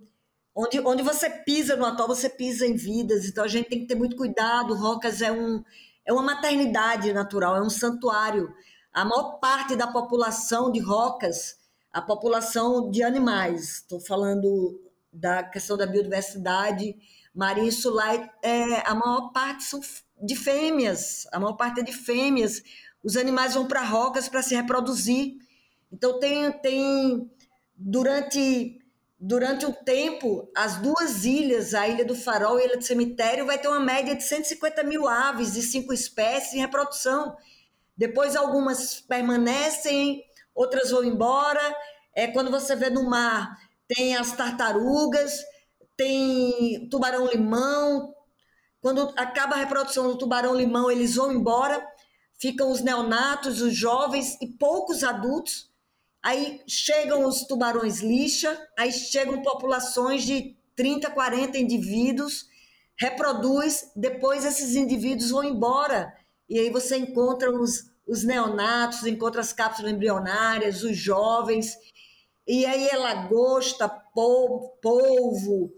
[0.54, 3.86] onde, onde você pisa no atol, você pisa em vidas, então a gente tem que
[3.86, 4.76] ter muito cuidado.
[4.76, 5.64] Rocas é, um,
[6.06, 8.54] é uma maternidade natural, é um santuário.
[8.94, 11.58] A maior parte da população de Rocas,
[11.92, 14.80] a população de animais, estou falando
[15.12, 16.96] da questão da biodiversidade
[17.34, 19.80] marinha insular, é, a maior parte são
[20.22, 22.62] de fêmeas, a maior parte é de fêmeas
[23.04, 25.38] os animais vão para rocas para se reproduzir.
[25.92, 27.32] Então tem, tem
[27.76, 28.78] durante
[29.22, 33.46] durante um tempo as duas ilhas, a ilha do Farol e a ilha do Cemitério,
[33.46, 37.36] vai ter uma média de 150 mil aves de cinco espécies em reprodução.
[38.00, 40.24] Depois algumas permanecem,
[40.56, 41.62] outras vão embora.
[42.16, 43.56] É quando você vê no mar
[43.88, 45.34] tem as tartarugas,
[45.98, 48.14] tem tubarão-limão.
[48.80, 51.86] Quando acaba a reprodução do tubarão-limão, eles vão embora
[52.40, 55.70] ficam os neonatos, os jovens e poucos adultos.
[56.24, 62.48] Aí chegam os tubarões lixa, aí chegam populações de 30, 40 indivíduos,
[62.98, 66.14] reproduz, depois esses indivíduos vão embora.
[66.50, 71.78] E aí você encontra os, os neonatos, encontra as cápsulas embrionárias, os jovens,
[72.48, 75.72] e aí é lagosta, polvo, polvo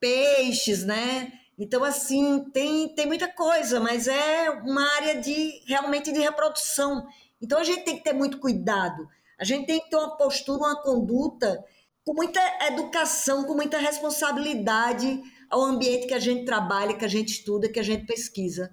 [0.00, 1.32] peixes, né?
[1.58, 7.06] Então, assim, tem, tem muita coisa, mas é uma área de realmente de reprodução.
[7.40, 9.08] Então, a gente tem que ter muito cuidado.
[9.38, 11.64] A gente tem que ter uma postura, uma conduta
[12.04, 17.28] com muita educação, com muita responsabilidade ao ambiente que a gente trabalha, que a gente
[17.28, 18.72] estuda, que a gente pesquisa.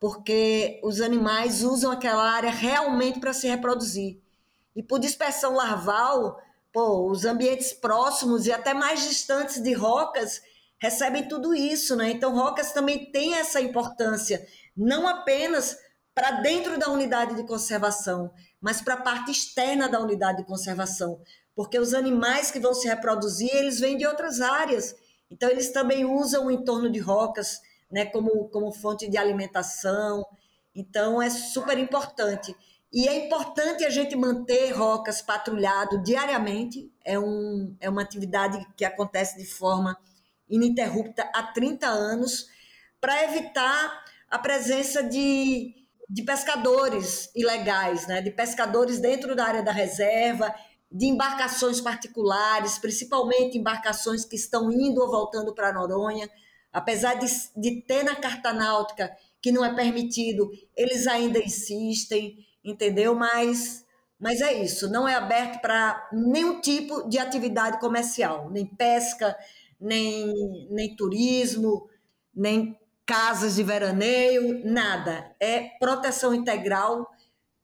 [0.00, 4.18] Porque os animais usam aquela área realmente para se reproduzir.
[4.74, 6.40] E por dispersão larval,
[6.72, 10.40] pô, os ambientes próximos e até mais distantes de rocas
[10.80, 12.10] recebem tudo isso, né?
[12.10, 15.76] Então, Rocas também tem essa importância, não apenas
[16.14, 21.20] para dentro da unidade de conservação, mas para a parte externa da unidade de conservação,
[21.54, 24.94] porque os animais que vão se reproduzir, eles vêm de outras áreas,
[25.30, 30.24] então eles também usam o entorno de Rocas, né, como, como fonte de alimentação,
[30.74, 32.54] então é super importante.
[32.92, 38.84] E é importante a gente manter Rocas patrulhado diariamente, é, um, é uma atividade que
[38.84, 39.96] acontece de forma
[40.48, 42.48] ininterrupta há 30 anos,
[43.00, 45.74] para evitar a presença de,
[46.08, 48.20] de pescadores ilegais, né?
[48.20, 50.52] de pescadores dentro da área da reserva,
[50.90, 56.28] de embarcações particulares, principalmente embarcações que estão indo ou voltando para Noronha.
[56.72, 59.10] Apesar de, de ter na carta náutica
[59.42, 63.14] que não é permitido, eles ainda insistem, entendeu?
[63.14, 63.84] Mas,
[64.18, 69.36] mas é isso, não é aberto para nenhum tipo de atividade comercial, nem pesca,
[69.80, 71.88] nem, nem turismo,
[72.34, 75.34] nem casas de veraneio, nada.
[75.40, 77.10] É proteção integral,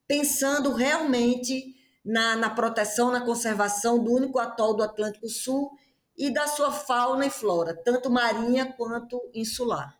[0.08, 5.70] pensando realmente na, na proteção, na conservação do único atol do Atlântico Sul
[6.16, 9.94] e da sua fauna e flora, tanto marinha quanto insular.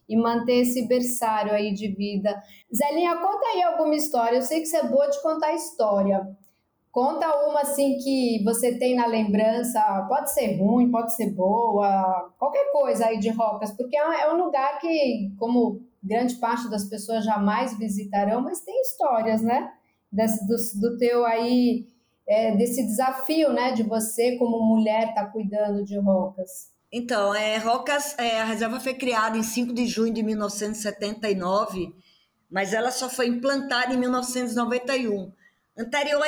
[0.08, 2.42] e manter esse berçário aí de vida.
[2.74, 4.36] Zelinha, conta aí alguma história.
[4.36, 6.26] Eu sei que você é boa de contar história.
[6.96, 12.72] Conta uma assim que você tem na lembrança, pode ser ruim, pode ser boa, qualquer
[12.72, 17.22] coisa aí de Rocas, porque é, é um lugar que, como grande parte das pessoas
[17.22, 19.70] jamais visitarão, mas tem histórias, né?
[20.10, 21.86] Desse, do, do teu aí,
[22.26, 26.70] é, desse desafio, né, de você como mulher estar tá cuidando de Rocas.
[26.98, 31.94] Então, é, Rocas, é, a reserva foi criada em 5 de junho de 1979,
[32.50, 35.30] mas ela só foi implantada em 1991.
[35.76, 36.22] Anterior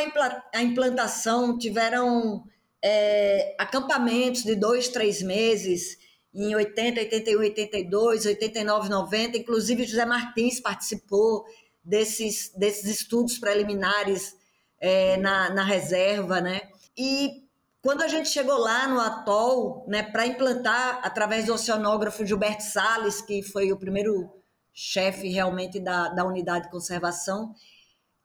[0.55, 2.45] à implantação, tiveram
[2.85, 5.97] é, acampamentos de dois, três meses,
[6.35, 9.39] em 80, 81, 82, 89, 90.
[9.39, 11.47] Inclusive, José Martins participou
[11.83, 14.37] desses, desses estudos preliminares
[14.79, 16.61] é, na, na reserva, né?
[16.95, 17.48] E
[17.81, 23.21] quando a gente chegou lá no atol, né, para implantar através do oceanógrafo Gilberto Sales,
[23.21, 24.29] que foi o primeiro
[24.73, 27.55] chefe realmente da, da unidade de conservação,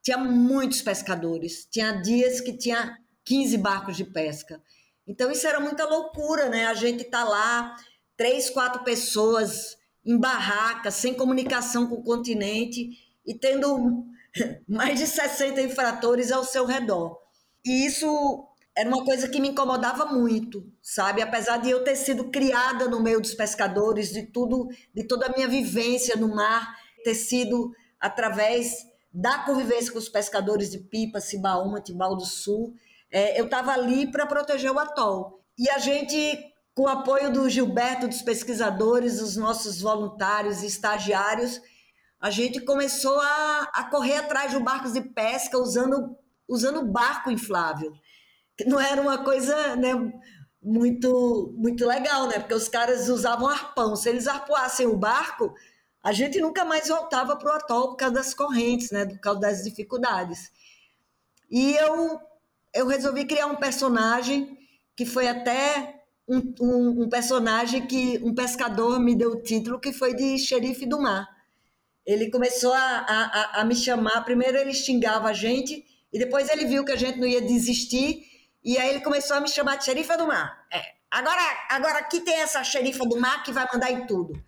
[0.02, 1.66] tinha muitos pescadores.
[1.70, 4.62] Tinha dias que tinha 15 barcos de pesca.
[5.06, 6.66] Então isso era muita loucura, né?
[6.66, 7.74] A gente tá lá,
[8.16, 12.90] três, quatro pessoas em barracas, sem comunicação com o continente
[13.26, 14.04] e tendo
[14.68, 17.18] mais de 60 infratores ao seu redor.
[17.64, 21.22] E isso era uma coisa que me incomodava muito, sabe?
[21.22, 25.32] Apesar de eu ter sido criada no meio dos pescadores, de tudo, de toda a
[25.32, 31.80] minha vivência no mar ter sido através da convivência com os pescadores de Pipa, Cibaúma,
[31.80, 32.74] Tibau do Sul,
[33.12, 35.40] é, eu estava ali para proteger o atol.
[35.56, 41.60] E a gente, com o apoio do Gilberto, dos pesquisadores, dos nossos voluntários e estagiários,
[42.20, 46.16] a gente começou a, a correr atrás de barcos de pesca usando,
[46.48, 47.92] usando barco inflável
[48.66, 49.92] não era uma coisa né,
[50.62, 52.38] muito, muito legal, né?
[52.38, 53.96] Porque os caras usavam arpão.
[53.96, 55.52] Se eles arpoassem o barco,
[56.02, 59.04] a gente nunca mais voltava para o atol por causa das correntes, né?
[59.04, 60.50] Por causa das dificuldades.
[61.50, 62.20] E eu,
[62.72, 64.56] eu resolvi criar um personagem
[64.96, 69.92] que foi até um, um, um, personagem que um pescador me deu o título, que
[69.92, 71.28] foi de xerife do mar.
[72.06, 74.24] Ele começou a, a, a me chamar.
[74.24, 78.33] Primeiro ele xingava a gente, e depois ele viu que a gente não ia desistir
[78.64, 80.66] e aí ele começou a me chamar de xerifa do mar.
[80.72, 84.42] É, agora, agora aqui tem essa xerifa do mar que vai mandar em tudo.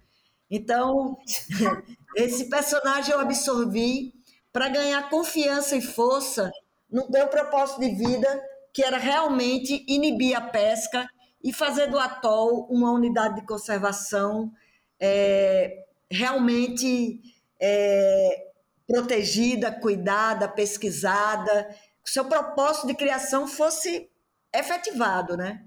[0.51, 1.19] Então,
[2.17, 4.15] esse personagem eu absorvi
[4.53, 6.51] para ganhar confiança e força
[6.91, 11.07] no meu propósito de vida, que era realmente inibir a pesca
[11.45, 14.51] e fazer do atol uma unidade de conservação
[14.99, 17.21] é, realmente
[17.61, 18.47] é,
[18.87, 21.69] protegida, cuidada, pesquisada
[22.11, 24.09] seu propósito de criação fosse
[24.55, 25.65] efetivado, né?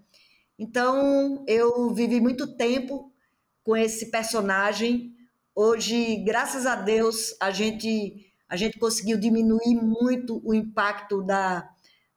[0.58, 3.14] Então, eu vivi muito tempo
[3.64, 5.14] com esse personagem.
[5.56, 11.70] Hoje, graças a Deus, a gente a gente conseguiu diminuir muito o impacto da,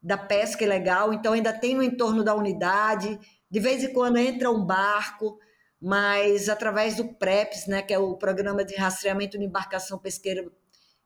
[0.02, 3.18] da pesca ilegal, então ainda tem no entorno da unidade,
[3.50, 5.38] de vez em quando entra um barco,
[5.78, 10.50] mas através do PREPS, né, que é o Programa de Rastreamento de Embarcação Pesqueira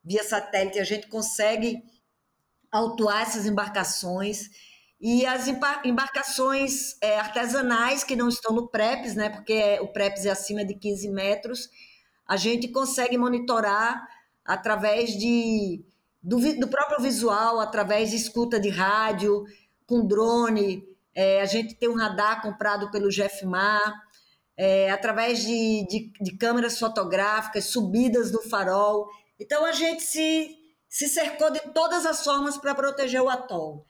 [0.04, 1.82] via satélite, a gente consegue
[2.76, 4.50] autuar essas embarcações
[5.00, 5.46] e as
[5.84, 10.74] embarcações é, artesanais que não estão no PREPS, né, porque o PREPS é acima de
[10.74, 11.68] 15 metros,
[12.26, 14.06] a gente consegue monitorar
[14.44, 15.84] através de,
[16.22, 19.44] do, do próprio visual, através de escuta de rádio,
[19.86, 20.82] com drone,
[21.14, 23.94] é, a gente tem um radar comprado pelo GFMAR,
[24.56, 29.08] é, através de, de, de câmeras fotográficas, subidas do farol.
[29.38, 30.65] Então a gente se
[30.96, 33.84] se cercou de todas as formas para proteger o atol.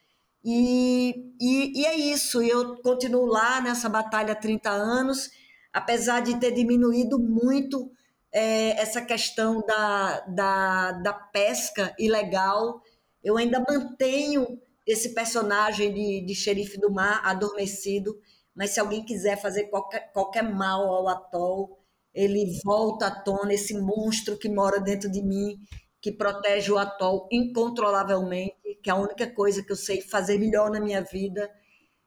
[0.44, 5.30] E, e, e, é isso, eu continuo lá nessa batalha há 30 anos,
[5.72, 7.92] apesar de ter diminuído muito
[8.32, 12.82] é, essa questão da, da, da pesca ilegal,
[13.22, 18.18] eu ainda mantenho esse personagem de, de xerife do mar adormecido,
[18.52, 21.78] mas se alguém quiser fazer qualquer, qualquer mal ao atol,
[22.12, 25.56] ele volta à tona, esse monstro que mora dentro de mim,
[26.06, 30.70] que protege o atol incontrolavelmente, que é a única coisa que eu sei fazer melhor
[30.70, 31.50] na minha vida,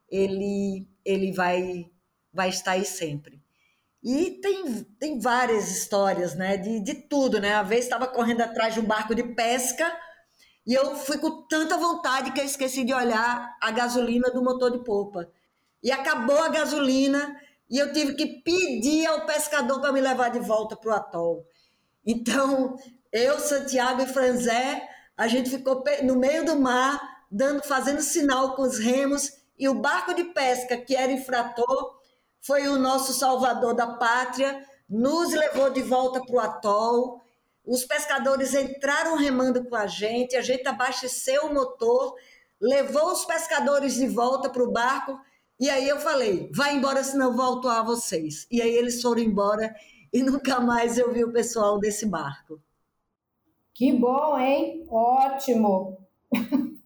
[0.10, 1.92] ele, ele vai,
[2.32, 3.44] vai estar aí sempre.
[4.02, 6.56] E tem, tem várias histórias, né?
[6.56, 7.56] De, de tudo, né?
[7.56, 9.94] A vez estava correndo atrás de um barco de pesca
[10.66, 14.72] e eu fui com tanta vontade que eu esqueci de olhar a gasolina do motor
[14.72, 15.30] de popa.
[15.84, 17.38] E acabou a gasolina
[17.70, 21.46] e eu tive que pedir ao pescador para me levar de volta para o atol.
[22.06, 22.78] Então,
[23.12, 24.88] eu, Santiago e Franzé,
[25.18, 29.74] a gente ficou no meio do mar, dando, fazendo sinal com os remos, e o
[29.74, 32.00] barco de pesca, que era infrator,
[32.42, 37.22] foi o nosso salvador da pátria, nos levou de volta para o atol.
[37.66, 42.16] Os pescadores entraram remando com a gente, a gente abasteceu o motor,
[42.60, 45.20] levou os pescadores de volta para o barco.
[45.60, 48.48] E aí eu falei: vai embora, senão volto a vocês.
[48.50, 49.76] E aí eles foram embora
[50.12, 52.60] e nunca mais eu vi o pessoal desse barco.
[53.80, 54.86] Que bom, hein?
[54.90, 55.98] Ótimo.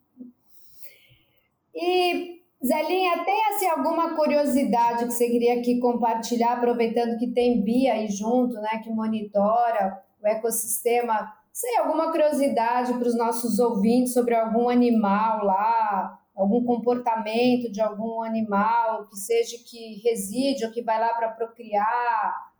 [1.73, 7.93] e Zelinha, tem assim alguma curiosidade que você queria aqui compartilhar, aproveitando que tem Bia
[7.93, 11.33] aí junto, né, que monitora o ecossistema?
[11.51, 18.21] Sei, alguma curiosidade para os nossos ouvintes sobre algum animal lá, algum comportamento de algum
[18.21, 22.52] animal que seja que reside ou que vai lá para procriar,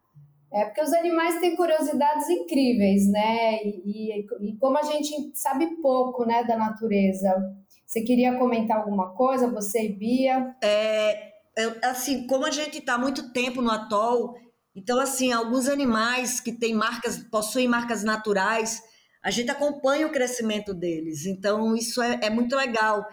[0.53, 3.55] é porque os animais têm curiosidades incríveis, né?
[3.63, 7.33] E, e, e, como a gente sabe pouco, né, da natureza.
[7.85, 10.55] Você queria comentar alguma coisa, você e Bia?
[10.63, 11.33] É,
[11.83, 14.35] assim, como a gente está muito tempo no atol,
[14.75, 18.81] então assim, alguns animais que têm marcas, possuem marcas naturais,
[19.23, 21.25] a gente acompanha o crescimento deles.
[21.25, 23.05] Então isso é, é muito legal.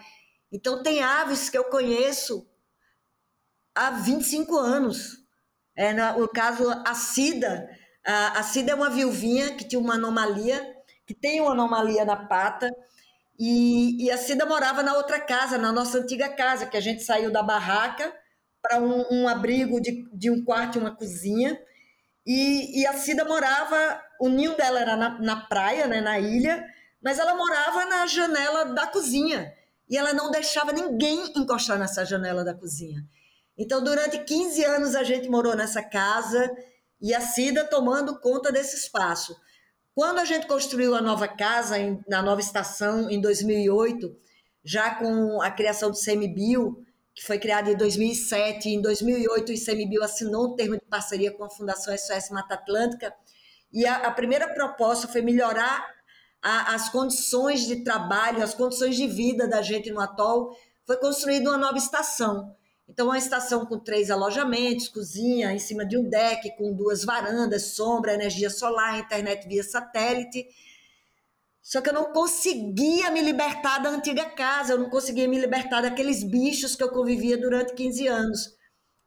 [0.51, 2.47] Então tem aves que eu conheço
[3.73, 5.20] há 25 anos
[5.75, 7.69] é, no, caso, a Cida,
[8.05, 12.15] a, a Cida é uma viuvinha que tinha uma anomalia, que tem uma anomalia na
[12.15, 12.69] pata,
[13.39, 17.01] e, e, a Cida morava na outra casa, na nossa antiga casa, que a gente
[17.01, 18.13] saiu da barraca
[18.61, 21.59] para um, um, abrigo de, de, um quarto e uma cozinha.
[22.23, 26.63] E, e, a Cida morava, o ninho dela era na, na praia, né, na ilha,
[27.03, 29.51] mas ela morava na janela da cozinha.
[29.89, 33.03] E ela não deixava ninguém encostar nessa janela da cozinha.
[33.57, 36.51] Então, durante 15 anos a gente morou nessa casa
[36.99, 39.35] e a Cida tomando conta desse espaço.
[39.93, 41.75] Quando a gente construiu a nova casa,
[42.07, 44.15] na nova estação, em 2008,
[44.63, 50.03] já com a criação do CMBio, que foi criado em 2007, em 2008 o ICMBio
[50.03, 53.13] assinou um termo de parceria com a Fundação SOS Mata Atlântica,
[53.73, 55.85] e a, a primeira proposta foi melhorar
[56.41, 61.49] a, as condições de trabalho, as condições de vida da gente no atol, foi construída
[61.49, 62.55] uma nova estação.
[62.91, 67.67] Então, uma estação com três alojamentos, cozinha em cima de um deck, com duas varandas,
[67.73, 70.45] sombra, energia solar, internet via satélite.
[71.61, 75.79] Só que eu não conseguia me libertar da antiga casa, eu não conseguia me libertar
[75.79, 78.57] daqueles bichos que eu convivia durante 15 anos.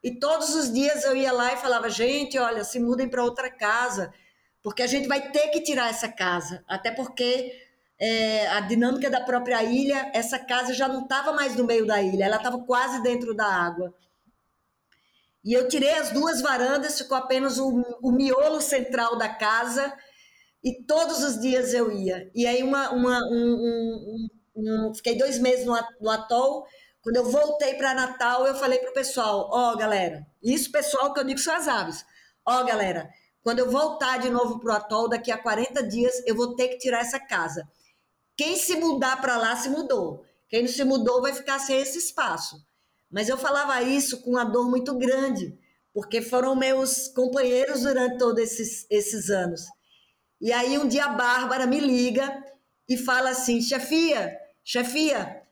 [0.02, 3.50] E todos os dias eu ia lá e falava: gente, olha, se mudem para outra
[3.50, 4.14] casa,
[4.62, 6.64] porque a gente vai ter que tirar essa casa.
[6.66, 7.52] Até porque
[8.04, 12.02] é, a dinâmica da própria ilha, essa casa já não estava mais no meio da
[12.02, 13.94] ilha, ela estava quase dentro da água.
[15.42, 19.90] E eu tirei as duas varandas, ficou apenas o, o miolo central da casa,
[20.62, 22.30] e todos os dias eu ia.
[22.34, 26.66] E aí, uma, uma um, um, um, fiquei dois meses no, no atol.
[27.02, 31.12] Quando eu voltei para Natal, eu falei para o pessoal: Ó, oh, galera, isso pessoal
[31.12, 32.04] que eu digo são as aves.
[32.46, 33.08] Ó, oh, galera,
[33.42, 36.68] quando eu voltar de novo para o atol, daqui a 40 dias, eu vou ter
[36.68, 37.66] que tirar essa casa.
[38.36, 40.24] Quem se mudar para lá se mudou.
[40.48, 42.56] Quem não se mudou vai ficar sem esse espaço.
[43.10, 45.56] Mas eu falava isso com uma dor muito grande,
[45.92, 49.62] porque foram meus companheiros durante todos esses, esses anos.
[50.40, 52.44] E aí um dia a Bárbara me liga
[52.88, 55.42] e fala assim: chefia, chefia,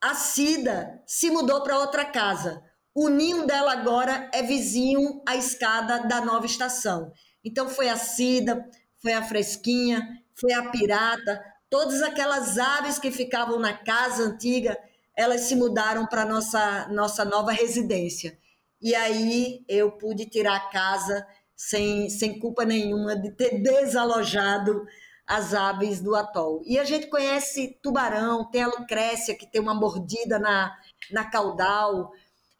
[0.00, 2.62] a Cida se mudou para outra casa.
[2.94, 7.12] O ninho dela agora é vizinho à escada da nova estação.
[7.44, 8.68] Então foi a Cida,
[8.98, 11.42] foi a Fresquinha, foi a Pirata,
[11.74, 14.78] Todas aquelas aves que ficavam na casa antiga,
[15.16, 18.38] elas se mudaram para nossa nossa nova residência.
[18.80, 24.86] E aí eu pude tirar a casa sem, sem culpa nenhuma de ter desalojado
[25.26, 26.62] as aves do atol.
[26.64, 30.72] E a gente conhece tubarão, tem a Lucrécia, que tem uma mordida na,
[31.10, 32.12] na caudal,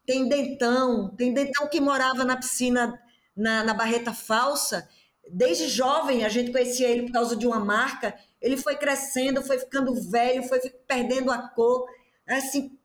[0.04, 3.00] tem dentão, tem dentão que morava na piscina,
[3.36, 4.88] na, na Barreta Falsa.
[5.30, 8.12] Desde jovem, a gente conhecia ele por causa de uma marca,
[8.45, 11.86] ele foi crescendo, foi ficando velho, foi perdendo a cor,
[12.28, 12.78] assim,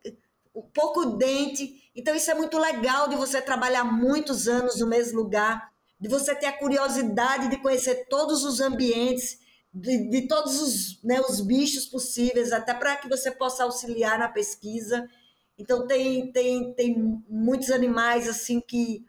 [0.74, 1.92] pouco dente.
[1.94, 6.34] Então, isso é muito legal de você trabalhar muitos anos no mesmo lugar, de você
[6.34, 9.38] ter a curiosidade de conhecer todos os ambientes,
[9.74, 14.30] de, de todos os, né, os bichos possíveis, até para que você possa auxiliar na
[14.30, 15.10] pesquisa.
[15.58, 19.06] Então, tem, tem, tem muitos animais assim que,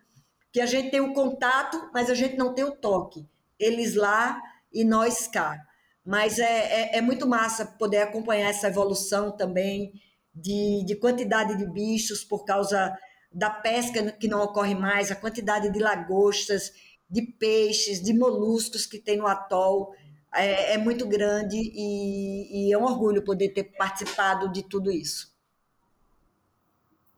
[0.50, 3.24] que a gente tem o contato, mas a gente não tem o toque.
[3.56, 4.42] Eles lá
[4.72, 5.69] e nós cá.
[6.04, 9.92] Mas é, é, é, muito massa poder acompanhar essa evolução também
[10.34, 12.96] de, de quantidade de bichos por causa
[13.32, 16.72] da pesca que não ocorre mais, a quantidade de lagostas,
[17.08, 19.94] de peixes, de moluscos que tem no atol.
[20.34, 25.29] é, é muito grande e, e é um orgulho poder ter participado de tudo isso.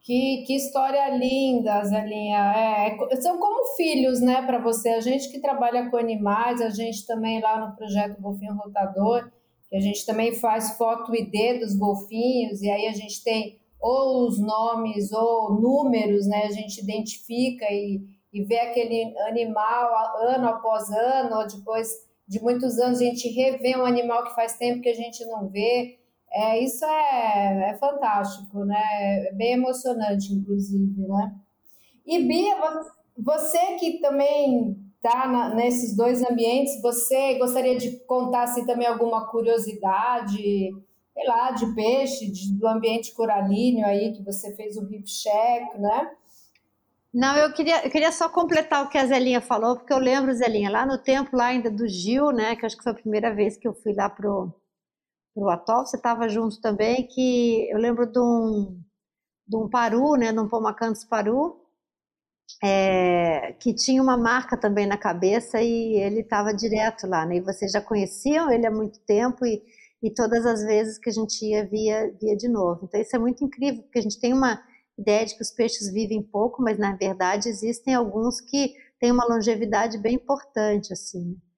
[0.02, 2.52] Que, que história linda, Zelinha.
[2.56, 4.90] É, são como filhos, né, para você.
[4.90, 9.30] A gente que trabalha com animais, a gente também lá no projeto Golfinho Rotador,
[9.68, 14.28] que a gente também faz foto ID dos golfinhos, e aí a gente tem ou
[14.28, 16.44] os nomes ou números, né?
[16.44, 18.00] A gente identifica e,
[18.32, 19.90] e vê aquele animal
[20.20, 21.90] ano após ano, depois
[22.28, 25.48] de muitos anos a gente revê um animal que faz tempo que a gente não
[25.48, 25.98] vê.
[26.32, 28.82] É, isso é, é fantástico, né?
[29.28, 31.34] É bem emocionante, inclusive, né?
[32.06, 32.56] E Bia,
[33.16, 40.72] você que também está nesses dois ambientes, você gostaria de contar assim, também alguma curiosidade,
[41.12, 45.78] sei lá, de peixe, de, do ambiente coralíneo aí, que você fez o reef check,
[45.78, 46.10] né?
[47.12, 50.32] Não, eu queria, eu queria só completar o que a Zelinha falou, porque eu lembro,
[50.32, 53.34] Zelinha, lá no tempo lá ainda do Gil, né, que acho que foi a primeira
[53.34, 54.50] vez que eu fui lá pro
[55.34, 58.80] para o atol, você estava junto também, que eu lembro de um,
[59.46, 61.60] de um paru, né, de um pomacanthus paru,
[62.62, 67.40] é, que tinha uma marca também na cabeça e ele estava direto lá, né, e
[67.40, 69.62] vocês já conheciam ele há muito tempo e,
[70.02, 72.84] e todas as vezes que a gente ia, via, via de novo.
[72.84, 74.62] Então isso é muito incrível, porque a gente tem uma
[74.98, 79.26] ideia de que os peixes vivem pouco, mas na verdade existem alguns que têm uma
[79.26, 81.51] longevidade bem importante, assim, né?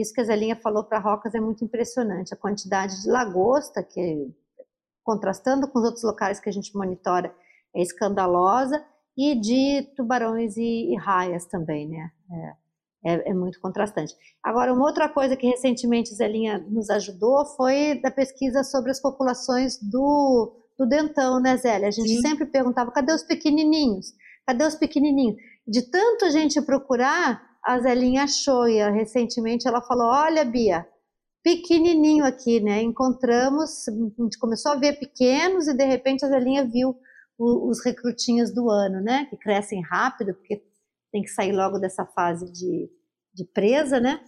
[0.00, 2.32] Isso que a Zelinha falou para Rocas é muito impressionante.
[2.32, 4.32] A quantidade de lagosta, que
[5.02, 7.34] contrastando com os outros locais que a gente monitora,
[7.74, 8.84] é escandalosa,
[9.18, 12.10] e de tubarões e, e raias também, né?
[13.04, 14.14] É, é, é, muito contrastante.
[14.42, 19.76] Agora, uma outra coisa que recentemente Zelinha nos ajudou foi da pesquisa sobre as populações
[19.82, 21.88] do, do dentão, né, Zélia?
[21.88, 22.20] A gente Sim.
[22.20, 24.14] sempre perguntava, cadê os pequenininhos?
[24.46, 25.36] Cadê os pequenininhos?
[25.66, 30.86] De tanto a gente procurar, a Zelinha achou e recentemente ela falou: Olha, Bia,
[31.44, 32.80] pequenininho aqui, né?
[32.80, 36.98] Encontramos, a gente começou a ver pequenos e de repente a Zelinha viu
[37.38, 39.26] os recrutinhos do ano, né?
[39.26, 40.64] Que crescem rápido, porque
[41.12, 42.90] tem que sair logo dessa fase de,
[43.34, 44.18] de presa, né?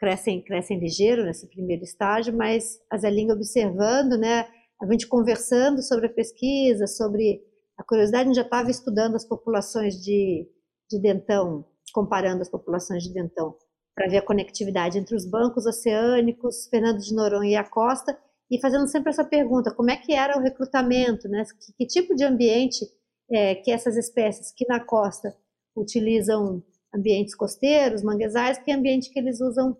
[0.00, 4.48] Crescem, crescem ligeiro nesse primeiro estágio, mas a Zelinha observando, né?
[4.82, 7.40] A gente conversando sobre a pesquisa, sobre
[7.78, 10.48] a curiosidade, a gente já estava estudando as populações de,
[10.90, 11.64] de dentão
[11.98, 13.56] comparando as populações de dentão,
[13.92, 18.16] para ver a conectividade entre os bancos oceânicos, Fernando de Noronha e a costa,
[18.48, 21.42] e fazendo sempre essa pergunta, como é que era o recrutamento, né?
[21.60, 22.88] que, que tipo de ambiente
[23.28, 25.36] é, que essas espécies que na costa
[25.76, 26.62] utilizam
[26.94, 29.76] ambientes costeiros, manguezais, que ambiente que eles usam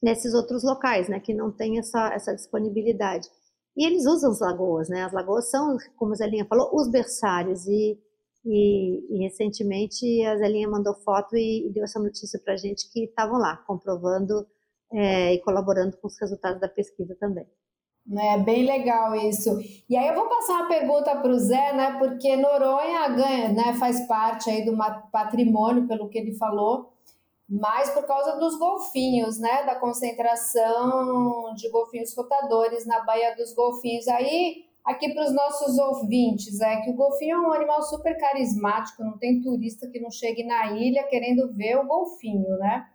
[0.00, 3.28] nesses outros locais, né, que não tem essa, essa disponibilidade.
[3.76, 5.02] E eles usam as lagoas, né?
[5.02, 7.66] As lagoas são, como a Zelinha falou, os berçários.
[7.66, 7.98] E
[8.44, 12.90] e, e, recentemente a Zelinha mandou foto e, e deu essa notícia para a gente
[12.92, 14.46] que estavam lá, comprovando
[14.92, 17.46] é, e colaborando com os resultados da pesquisa também.
[18.12, 19.58] É bem legal isso.
[19.88, 21.96] E aí eu vou passar uma pergunta para o Zé, né?
[21.98, 23.74] Porque Noronha ganha, né?
[23.78, 24.76] Faz parte aí do
[25.10, 26.92] patrimônio, pelo que ele falou,
[27.48, 29.64] mas por causa dos golfinhos, né?
[29.64, 34.06] Da concentração de golfinhos rotadores na Baía dos Golfinhos.
[34.08, 39.02] Aí aqui para os nossos ouvintes é que o golfinho é um animal super carismático,
[39.02, 42.86] não tem turista que não chegue na ilha querendo ver o golfinho, né?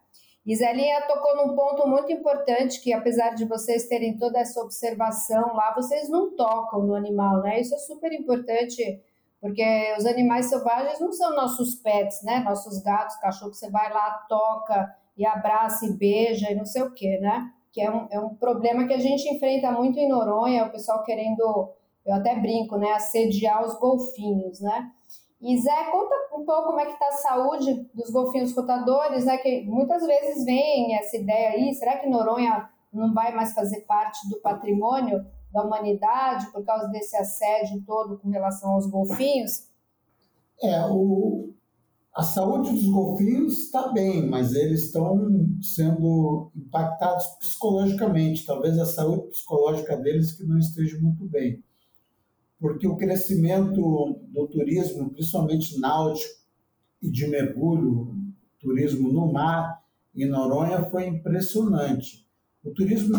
[0.56, 5.74] Zelinha tocou num ponto muito importante que apesar de vocês terem toda essa observação lá,
[5.76, 7.60] vocês não tocam no animal, né?
[7.60, 9.02] Isso é super importante
[9.42, 9.64] porque
[9.98, 12.40] os animais selvagens não são nossos pets, né?
[12.40, 16.94] Nossos gatos, cachorro, você vai lá, toca e abraça e beija e não sei o
[16.94, 17.52] quê, né?
[17.72, 21.04] Que é um, é um problema que a gente enfrenta muito em Noronha, o pessoal
[21.04, 21.70] querendo
[22.10, 24.91] eu até brinco, né, assediar os golfinhos, né?
[25.39, 29.38] E Zé, conta um pouco como é que está a saúde dos golfinhos rotadores, né?
[29.38, 34.28] Que muitas vezes vem essa ideia aí, será que Noronha não vai mais fazer parte
[34.28, 39.70] do patrimônio da humanidade por causa desse assédio todo com relação aos golfinhos?
[40.62, 41.53] É, o,
[42.14, 45.16] a saúde dos golfinhos está bem, mas eles estão
[45.62, 48.45] sendo impactados psicologicamente.
[48.45, 51.64] Talvez a saúde psicológica deles que não esteja muito bem
[52.60, 56.34] porque o crescimento do turismo, principalmente náutico
[57.01, 58.16] e de mergulho,
[58.60, 59.82] turismo no mar,
[60.14, 62.28] em Noronha, foi impressionante.
[62.64, 63.16] O turismo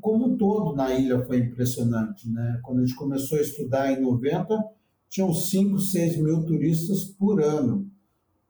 [0.00, 2.28] como um todo na ilha foi impressionante.
[2.28, 2.60] Né?
[2.64, 4.58] Quando a gente começou a estudar em 90,
[5.08, 7.88] tinham 5, 6 mil turistas por ano.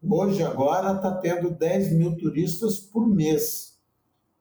[0.03, 3.79] Hoje, agora, está tendo 10 mil turistas por mês.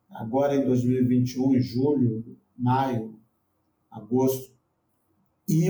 [0.10, 3.20] Agora, em 2021, em julho, maio,
[3.90, 4.52] agosto,
[5.52, 5.68] e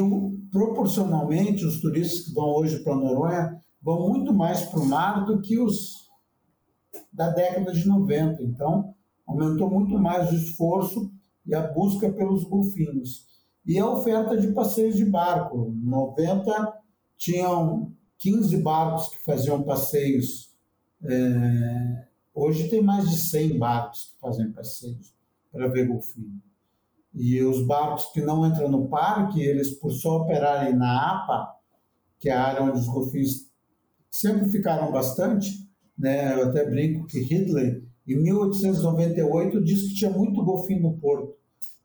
[0.51, 5.41] proporcionalmente os turistas que vão hoje para Noronha vão muito mais para o mar do
[5.41, 6.07] que os
[7.11, 8.43] da década de 90.
[8.43, 8.93] Então,
[9.25, 11.11] aumentou muito mais o esforço
[11.47, 13.25] e a busca pelos golfinhos.
[13.65, 15.73] E a oferta de passeios de barco.
[15.81, 16.73] 90
[17.17, 20.53] tinham 15 barcos que faziam passeios.
[21.03, 25.11] É, hoje tem mais de 100 barcos que fazem passeios
[25.51, 26.39] para ver golfinho.
[27.13, 31.53] E os barcos que não entram no parque, eles por só operarem na APA,
[32.19, 33.49] que é a área onde os golfinhos
[34.09, 36.33] sempre ficaram bastante, né?
[36.33, 41.35] Eu até brinco que Hitler, em 1898, disse que tinha muito golfinho no porto.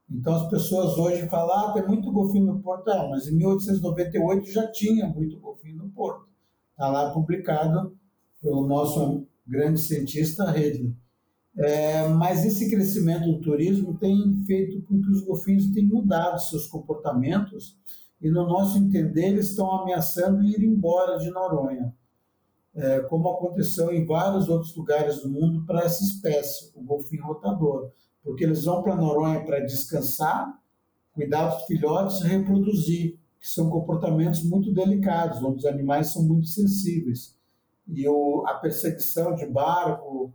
[0.08, 4.50] Então as pessoas hoje falam, ah, tem muito golfinho no porto, é, mas em 1898
[4.50, 6.28] já tinha muito golfinho no porto.
[6.70, 7.96] Está lá publicado
[8.40, 10.92] pelo nosso grande cientista Hitler.
[11.58, 16.66] É, mas esse crescimento do turismo tem feito com que os golfinhos tenham mudado seus
[16.66, 17.78] comportamentos
[18.20, 21.94] e, no nosso entender, eles estão ameaçando ir embora de Noronha,
[22.74, 27.90] é, como aconteceu em vários outros lugares do mundo para essa espécie, o golfinho rotador,
[28.22, 30.60] porque eles vão para Noronha para descansar,
[31.14, 36.48] cuidar dos filhotes e reproduzir, que são comportamentos muito delicados, onde os animais são muito
[36.48, 37.34] sensíveis.
[37.88, 40.34] E o, a perseguição de barco,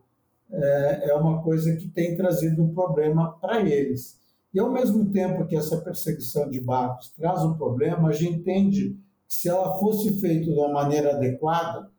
[0.52, 4.20] é, é uma coisa que tem trazido um problema para eles.
[4.54, 8.98] E ao mesmo tempo que essa perseguição de barcos traz um problema, a gente entende
[9.28, 11.90] que se ela fosse feita de uma maneira adequada,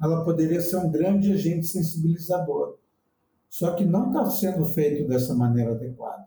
[0.00, 2.76] ela poderia ser um grande agente sensibilizador.
[3.48, 6.24] Só que não está sendo feito dessa maneira adequada.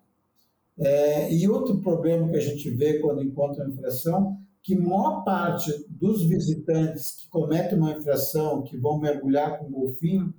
[0.77, 5.85] É, e outro problema que a gente vê quando encontra uma infração, que maior parte
[5.89, 10.33] dos visitantes que cometem uma infração, que vão mergulhar com golfinho,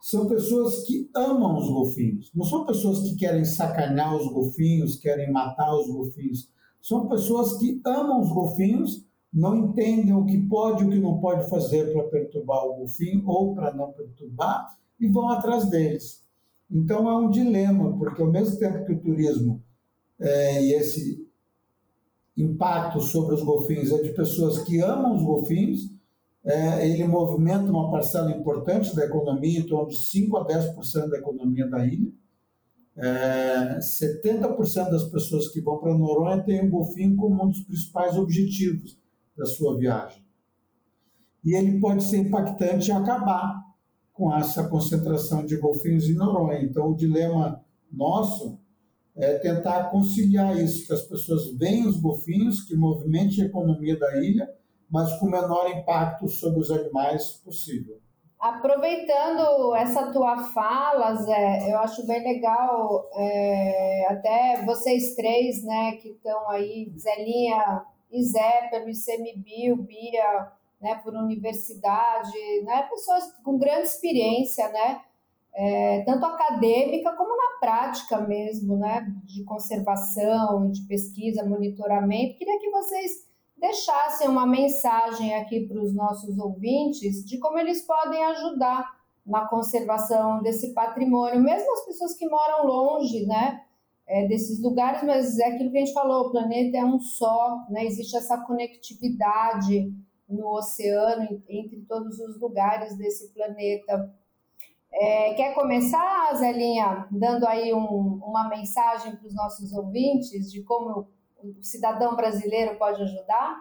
[0.00, 2.30] são pessoas que amam os golfinhos.
[2.34, 6.48] Não são pessoas que querem sacanear os golfinhos, querem matar os golfinhos.
[6.80, 11.18] São pessoas que amam os golfinhos, não entendem o que pode e o que não
[11.18, 16.24] pode fazer para perturbar o golfinho ou para não perturbar e vão atrás deles.
[16.70, 19.62] Então é um dilema, porque ao mesmo tempo que o turismo
[20.18, 21.26] é, e esse
[22.36, 25.90] impacto sobre os golfinhos é de pessoas que amam os golfinhos,
[26.44, 31.18] é, ele movimenta uma parcela importante da economia, em torno de 5 a 10% da
[31.18, 32.10] economia da ilha.
[32.96, 38.16] É, 70% das pessoas que vão para Noronha têm o golfinho como um dos principais
[38.16, 38.98] objetivos
[39.36, 40.24] da sua viagem.
[41.44, 43.62] E ele pode ser impactante e acabar
[44.12, 46.62] com essa concentração de golfinhos em Noronha.
[46.62, 48.58] Então, o dilema nosso
[49.16, 54.22] é tentar conciliar isso, que as pessoas veem os golfinhos, que movimente a economia da
[54.22, 54.48] ilha,
[54.90, 57.98] mas com o menor impacto sobre os animais possível.
[58.40, 66.08] Aproveitando essa tua fala, Zé, eu acho bem legal, é, até vocês três, né, que
[66.08, 73.88] estão aí, Zelinha e Zé, pelo ICMBio, Bia, né, por universidade, né, pessoas com grande
[73.88, 75.02] experiência, né,
[75.54, 82.38] é, tanto acadêmica como na prática mesmo, né, de conservação, de pesquisa, monitoramento.
[82.38, 83.29] Queria que vocês
[83.60, 90.42] deixassem uma mensagem aqui para os nossos ouvintes de como eles podem ajudar na conservação
[90.42, 93.62] desse patrimônio, mesmo as pessoas que moram longe, né,
[94.06, 97.64] é, desses lugares, mas é aquilo que a gente falou, o planeta é um só,
[97.68, 99.92] né, existe essa conectividade
[100.28, 104.12] no oceano entre todos os lugares desse planeta.
[104.92, 111.08] É, quer começar, Zelinha, dando aí um, uma mensagem para os nossos ouvintes de como
[111.42, 113.58] o cidadão brasileiro pode ajudar?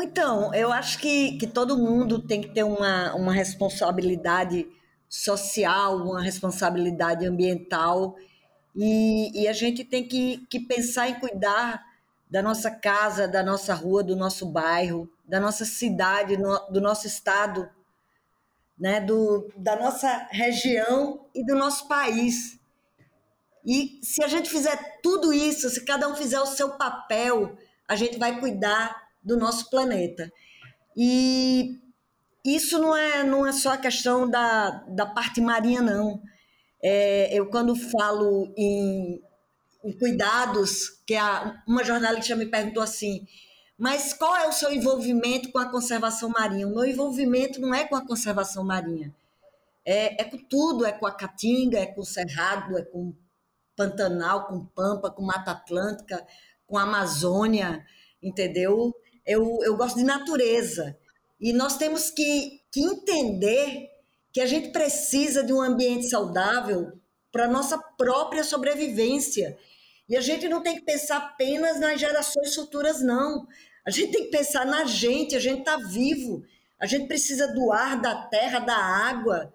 [0.00, 4.66] Então, eu acho que, que todo mundo tem que ter uma, uma responsabilidade
[5.08, 8.16] social, uma responsabilidade ambiental,
[8.74, 11.84] e, e a gente tem que, que pensar em cuidar
[12.30, 17.06] da nossa casa, da nossa rua, do nosso bairro, da nossa cidade, no, do nosso
[17.06, 17.68] estado,
[18.78, 22.58] né, do, da nossa região e do nosso país.
[23.64, 27.56] E se a gente fizer tudo isso, se cada um fizer o seu papel,
[27.88, 30.30] a gente vai cuidar do nosso planeta.
[30.96, 31.78] E
[32.44, 36.20] isso não é, não é só a questão da, da parte marinha, não.
[36.82, 39.22] É, eu, quando falo em,
[39.84, 43.26] em cuidados, que a, uma jornalista me perguntou assim,
[43.78, 46.66] mas qual é o seu envolvimento com a conservação marinha?
[46.66, 49.14] O meu envolvimento não é com a conservação marinha.
[49.84, 53.12] É, é com tudo, é com a caatinga, é com o cerrado, é com
[53.76, 56.26] Pantanal, com Pampa, com Mata Atlântica,
[56.66, 57.84] com Amazônia,
[58.22, 58.94] entendeu?
[59.26, 60.96] Eu, eu gosto de natureza.
[61.40, 63.88] E nós temos que, que entender
[64.32, 66.92] que a gente precisa de um ambiente saudável
[67.30, 69.58] para a nossa própria sobrevivência.
[70.08, 73.46] E a gente não tem que pensar apenas nas gerações futuras, não.
[73.86, 76.42] A gente tem que pensar na gente, a gente está vivo,
[76.80, 79.52] a gente precisa do ar, da terra, da água.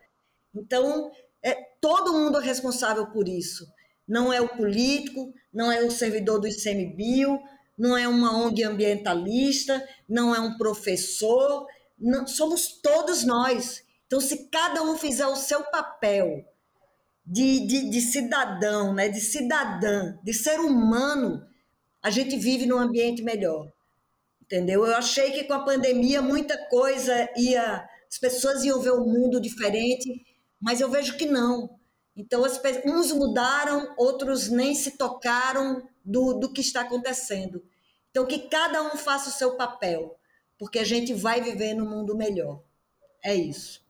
[0.56, 1.12] Então,
[1.44, 3.66] É, todo mundo é responsável por isso.
[4.08, 7.40] Não é o político, não é o servidor do ICMBio,
[7.78, 11.68] não é uma ONG ambientalista, não é um professor,
[12.00, 13.84] não, somos todos nós.
[14.06, 16.46] Então, se cada um fizer o seu papel
[17.26, 21.46] de, de, de cidadão, né, de cidadã, de ser humano,
[22.02, 23.72] a gente vive num ambiente melhor.
[24.42, 24.86] Entendeu?
[24.86, 27.86] Eu achei que com a pandemia muita coisa ia.
[28.10, 30.26] As pessoas iam ver o mundo diferente,
[30.62, 31.77] mas eu vejo que não.
[32.18, 37.64] Então, as, uns mudaram, outros nem se tocaram do, do que está acontecendo.
[38.10, 40.18] Então, que cada um faça o seu papel,
[40.58, 42.60] porque a gente vai viver num mundo melhor.
[43.24, 43.86] É isso.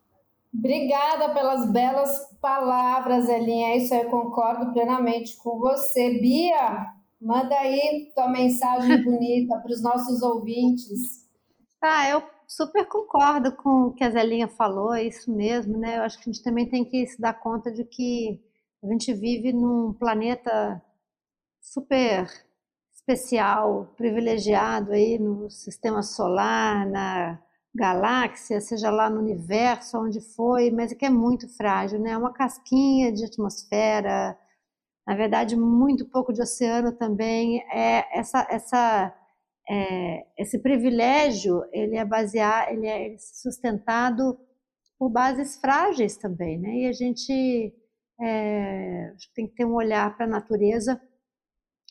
[0.54, 3.78] Obrigada pelas belas palavras, Elinha.
[3.78, 6.20] Isso eu concordo plenamente com você.
[6.20, 11.26] Bia, manda aí tua mensagem bonita para os nossos ouvintes.
[11.82, 15.98] Ah, eu super concordo com o que a Zelinha falou, é isso mesmo, né?
[15.98, 18.42] Eu acho que a gente também tem que se dar conta de que
[18.84, 20.82] a gente vive num planeta
[21.62, 22.28] super
[22.94, 27.40] especial, privilegiado aí no sistema solar, na
[27.76, 32.12] galáxia, seja lá no universo, onde foi, mas é que é muito frágil, né?
[32.12, 34.38] É uma casquinha de atmosfera,
[35.08, 37.62] na verdade, muito pouco de oceano também.
[37.72, 39.14] É essa, essa,
[39.70, 44.40] é, esse privilégio, ele é baseado, ele é sustentado
[45.00, 46.70] por bases frágeis também, né?
[46.70, 47.74] E a gente
[48.22, 51.00] é, tem que ter um olhar para a natureza,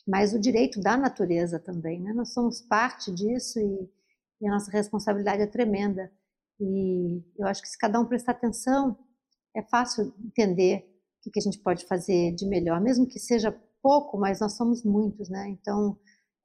[0.07, 2.13] mas o direito da natureza também, né?
[2.13, 3.97] Nós somos parte disso e
[4.41, 6.11] e a nossa responsabilidade é tremenda.
[6.59, 8.97] E eu acho que se cada um prestar atenção,
[9.55, 10.85] é fácil entender
[11.25, 13.51] o que a gente pode fazer de melhor, mesmo que seja
[13.81, 15.49] pouco, mas nós somos muitos, né?
[15.49, 15.97] Então,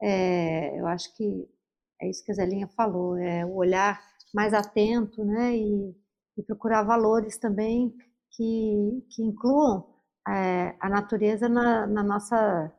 [0.03, 1.49] é, eu acho que
[2.01, 4.01] é isso que a Zelinha falou, é o olhar
[4.35, 5.57] mais atento, né?
[5.57, 5.95] E,
[6.37, 7.95] e procurar valores também
[8.33, 9.87] que, que incluam
[10.29, 12.73] é, a natureza na, na, nossa,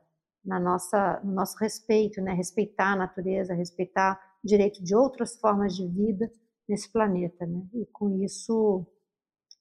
[0.43, 2.33] na nossa, no nosso respeito, né?
[2.33, 6.29] Respeitar a natureza, respeitar direito de outras formas de vida
[6.67, 7.61] nesse planeta, né?
[7.73, 8.85] E com isso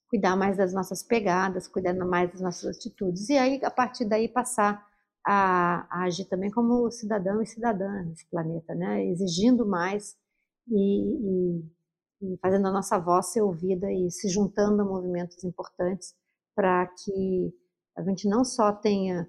[0.09, 4.29] cuidar mais das nossas pegadas, cuidar mais das nossas atitudes e aí a partir daí
[4.29, 4.87] passar
[5.25, 9.05] a, a agir também como cidadão e cidadã nesse planeta, né?
[9.07, 10.17] Exigindo mais
[10.69, 11.61] e,
[12.23, 16.15] e, e fazendo a nossa voz ser ouvida e se juntando a movimentos importantes
[16.55, 17.55] para que
[17.97, 19.29] a gente não só tenha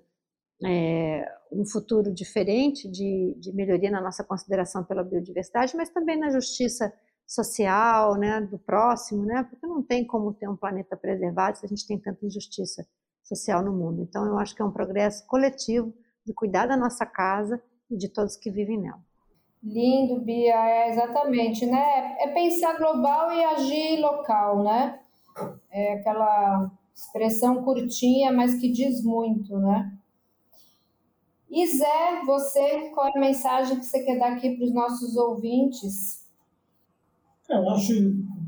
[0.66, 6.30] é, um futuro diferente de, de, melhoria na nossa consideração pela biodiversidade, mas também na
[6.30, 6.94] justiça
[7.28, 11.70] social, né, do próximo, né, porque não tem como ter um planeta preservado se a
[11.70, 12.86] gente tem tanta injustiça
[13.36, 14.02] social no mundo.
[14.02, 15.94] Então, eu acho que é um progresso coletivo
[16.26, 19.02] de cuidar da nossa casa e de todos que vivem nela.
[19.64, 22.18] Lindo, Bia, é exatamente, né?
[22.20, 25.00] É pensar global e agir local, né?
[25.72, 29.98] É aquela expressão curtinha, mas que diz muito, né?
[31.50, 35.16] E Zé, você, qual é a mensagem que você quer dar aqui para os nossos
[35.16, 36.24] ouvintes?
[37.50, 37.94] Eu acho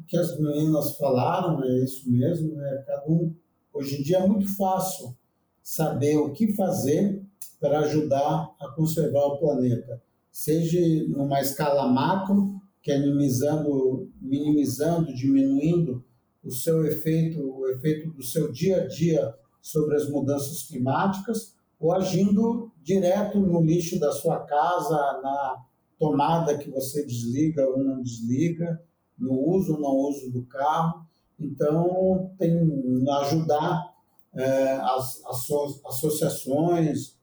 [0.08, 2.84] que as meninas falaram, é isso mesmo, né?
[2.86, 3.36] Cada um,
[3.76, 5.16] hoje em dia é muito fácil
[5.62, 7.22] saber o que fazer
[7.60, 10.02] para ajudar a conservar o planeta,
[10.32, 16.04] seja numa escala macro, que é minimizando, minimizando, diminuindo
[16.44, 21.92] o seu efeito, o efeito do seu dia a dia sobre as mudanças climáticas, ou
[21.92, 25.66] agindo direto no lixo da sua casa, na
[25.98, 28.80] tomada que você desliga ou não desliga,
[29.18, 31.06] no uso ou não uso do carro.
[31.40, 32.54] Então, tem
[33.12, 33.94] ajudar
[34.34, 35.50] é, as, as
[35.86, 37.16] associações,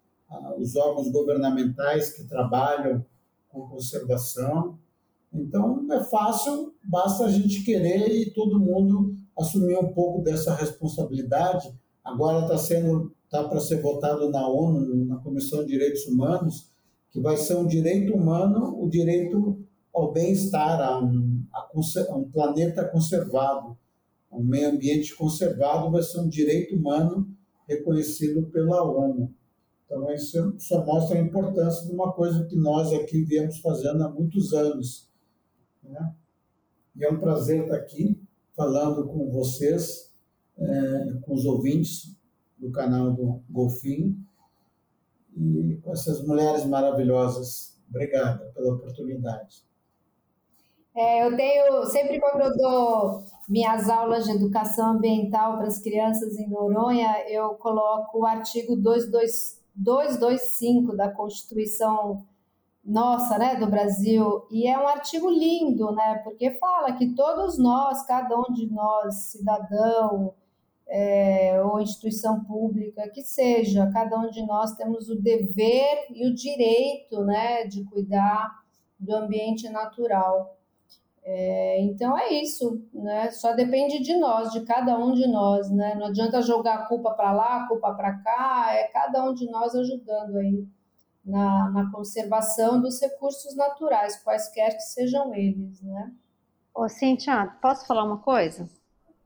[0.58, 3.04] os órgãos governamentais que trabalham
[3.50, 4.78] com conservação.
[5.32, 11.74] Então, é fácil, basta a gente querer e todo mundo assumir um pouco dessa responsabilidade.
[12.02, 16.70] Agora está sendo está para ser votado na ONU, na Comissão de Direitos Humanos,
[17.10, 19.58] que vai ser um direito humano, o direito
[19.92, 21.68] ao bem-estar, a, um, a,
[22.14, 23.76] um planeta conservado,
[24.32, 27.28] um meio ambiente conservado, vai ser um direito humano
[27.68, 29.32] reconhecido pela ONU.
[29.84, 34.08] Então, isso só mostra a importância de uma coisa que nós aqui viemos fazendo há
[34.08, 35.10] muitos anos.
[35.82, 36.14] Né?
[36.96, 38.18] E é um prazer estar aqui
[38.56, 40.12] falando com vocês,
[40.58, 42.16] é, com os ouvintes
[42.58, 44.16] do canal do Golfinho
[45.36, 47.78] e com essas mulheres maravilhosas.
[47.90, 49.62] Obrigada pela oportunidade.
[50.94, 56.38] É, eu tenho, sempre quando eu dou minhas aulas de educação ambiental para as crianças
[56.38, 62.22] em Noronha, eu coloco o artigo 225 da Constituição
[62.84, 68.04] nossa, né, do Brasil, e é um artigo lindo, né, porque fala que todos nós,
[68.04, 70.34] cada um de nós, cidadão,
[70.88, 76.34] é, ou, instituição pública, que seja, cada um de nós temos o dever e o
[76.34, 78.50] direito né, de cuidar
[78.98, 80.58] do ambiente natural.
[81.24, 83.30] É, então é isso, né?
[83.30, 85.94] Só depende de nós, de cada um de nós, né?
[85.94, 89.48] Não adianta jogar a culpa para lá, a culpa para cá, é cada um de
[89.48, 90.66] nós ajudando aí
[91.24, 96.12] na, na conservação dos recursos naturais, quaisquer que sejam eles, né?
[96.74, 98.68] Ô, Cintia, posso falar uma coisa?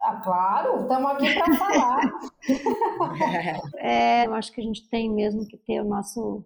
[0.02, 2.00] Ah, claro, estamos aqui para falar.
[3.78, 6.44] é, eu acho que a gente tem mesmo que ter o nosso,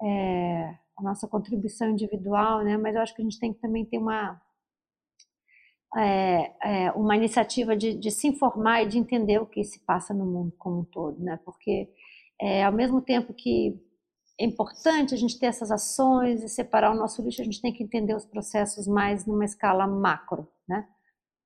[0.00, 2.76] é, a nossa contribuição individual, né?
[2.76, 4.40] Mas eu acho que a gente tem que também ter uma
[5.96, 10.12] é, é, uma iniciativa de, de, se informar e de entender o que se passa
[10.12, 11.38] no mundo como um todo, né?
[11.44, 11.88] Porque
[12.40, 13.80] é, ao mesmo tempo que
[14.38, 17.72] é importante a gente ter essas ações e separar o nosso lixo, a gente tem
[17.72, 20.86] que entender os processos mais numa escala macro, né?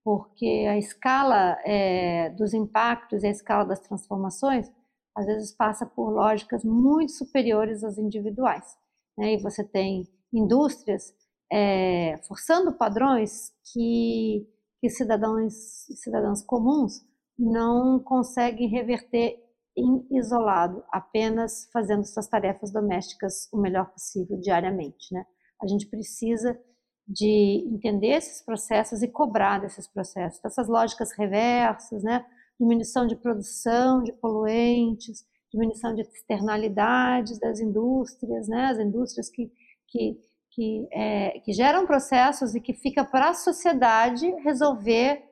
[0.03, 4.71] Porque a escala é, dos impactos e a escala das transformações
[5.15, 8.79] às vezes passa por lógicas muito superiores às individuais,
[9.19, 9.35] né?
[9.35, 11.13] E você tem indústrias
[11.51, 14.47] é, forçando padrões que,
[14.81, 15.55] que cidadãos
[16.03, 17.05] cidadãos comuns
[17.39, 19.39] não conseguem reverter
[19.77, 25.13] em isolado, apenas fazendo suas tarefas domésticas o melhor possível diariamente.
[25.13, 25.25] Né?
[25.63, 26.59] A gente precisa
[27.07, 32.27] de entender esses processos e cobrar desses processos, dessas lógicas reversas, né?
[32.61, 38.67] diminuição de produção de poluentes, diminuição de externalidades das indústrias, né?
[38.67, 39.51] as indústrias que,
[39.87, 40.21] que
[40.59, 45.25] que, é, que geram processos e que fica para a sociedade resolver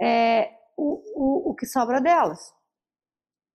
[0.00, 2.54] é, o, o, o que sobra delas.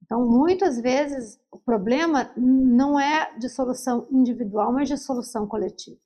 [0.03, 5.97] Então, muitas vezes, o problema não é de solução individual, mas de solução coletiva.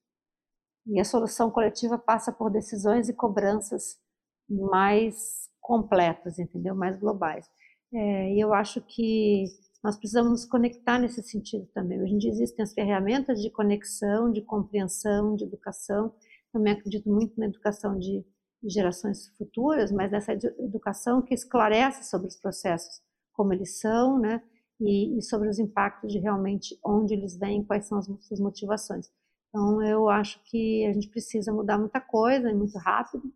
[0.85, 3.99] E a solução coletiva passa por decisões e cobranças
[4.47, 6.75] mais completas, entendeu?
[6.75, 7.49] Mais globais.
[7.91, 9.45] É, e eu acho que
[9.83, 12.01] nós precisamos nos conectar nesse sentido também.
[12.01, 16.13] Hoje em dia existem as ferramentas de conexão, de compreensão, de educação.
[16.53, 18.23] Também acredito muito na educação de
[18.63, 23.01] gerações futuras, mas nessa educação que esclarece sobre os processos,
[23.33, 24.43] como eles são, né?
[24.79, 29.09] E, e sobre os impactos de realmente onde eles vêm, quais são as suas motivações.
[29.49, 33.31] Então, eu acho que a gente precisa mudar muita coisa, muito rápido,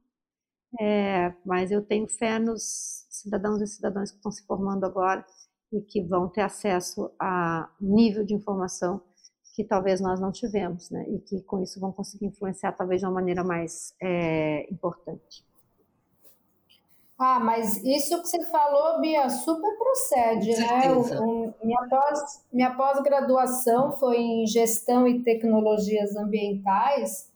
[0.80, 5.26] é, mas eu tenho fé nos cidadãos e cidadãs que estão se formando agora
[5.76, 9.02] e que vão ter acesso a nível de informação
[9.54, 11.06] que talvez nós não tivemos, né?
[11.10, 15.46] E que com isso vão conseguir influenciar talvez de uma maneira mais é, importante.
[17.18, 20.94] Ah, mas isso que você falou, Bia, super procede, né?
[20.94, 27.32] O, o, minha, pós, minha pós-graduação foi em gestão e tecnologias ambientais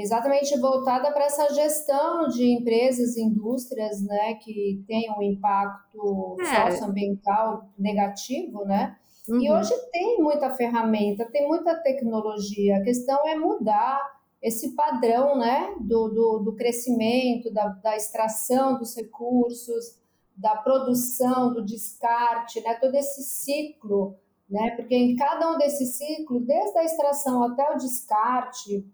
[0.00, 6.70] exatamente voltada para essa gestão de empresas e indústrias, né, que tenham um impacto é.
[6.70, 8.96] socioambiental negativo, né?
[9.28, 9.40] Uhum.
[9.40, 12.78] E hoje tem muita ferramenta, tem muita tecnologia.
[12.78, 14.00] A questão é mudar
[14.40, 19.98] esse padrão, né, do, do, do crescimento, da, da extração dos recursos,
[20.36, 24.16] da produção, do descarte, né, todo esse ciclo,
[24.48, 28.86] né, porque em cada um desses ciclos, desde a extração até o descarte,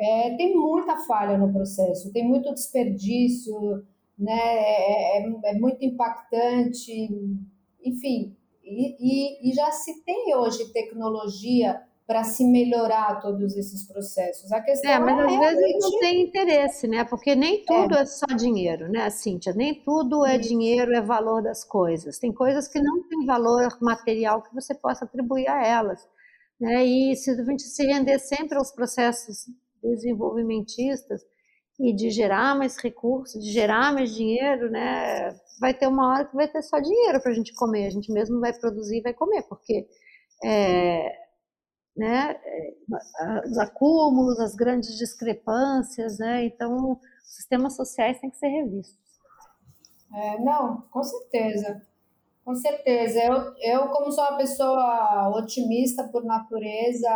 [0.00, 3.84] é, tem muita falha no processo, tem muito desperdício,
[4.18, 4.32] né?
[4.32, 7.10] é, é, é muito impactante,
[7.84, 8.34] enfim.
[8.64, 14.50] E, e, e, já se tem hoje tecnologia para se melhorar todos esses processos.
[14.52, 15.62] A questão é, mas é às realmente...
[15.62, 17.04] vezes não tem interesse, né?
[17.04, 18.00] Porque nem tudo é.
[18.00, 19.52] é só dinheiro, né, Cíntia?
[19.52, 22.18] Nem tudo é dinheiro, é valor das coisas.
[22.18, 26.08] Tem coisas que não têm valor material que você possa atribuir a elas.
[26.58, 26.84] Né?
[26.84, 29.46] E se a gente se render sempre aos processos
[29.82, 31.22] desenvolvimentistas
[31.78, 35.34] e de gerar mais recursos, de gerar mais dinheiro, né?
[35.60, 38.12] Vai ter uma hora que vai ter só dinheiro para a gente comer, a gente
[38.12, 39.86] mesmo vai produzir e vai comer, porque
[40.44, 41.10] é,
[41.96, 42.74] né, é,
[43.46, 46.44] os acúmulos, as grandes discrepâncias, né?
[46.44, 48.98] Então, os sistemas sociais têm que ser revistos.
[50.14, 51.82] É, não, com certeza.
[52.44, 53.20] Com certeza.
[53.20, 57.08] Eu, eu, como sou uma pessoa otimista por natureza,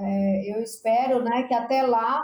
[0.00, 2.22] é, eu espero né, que até lá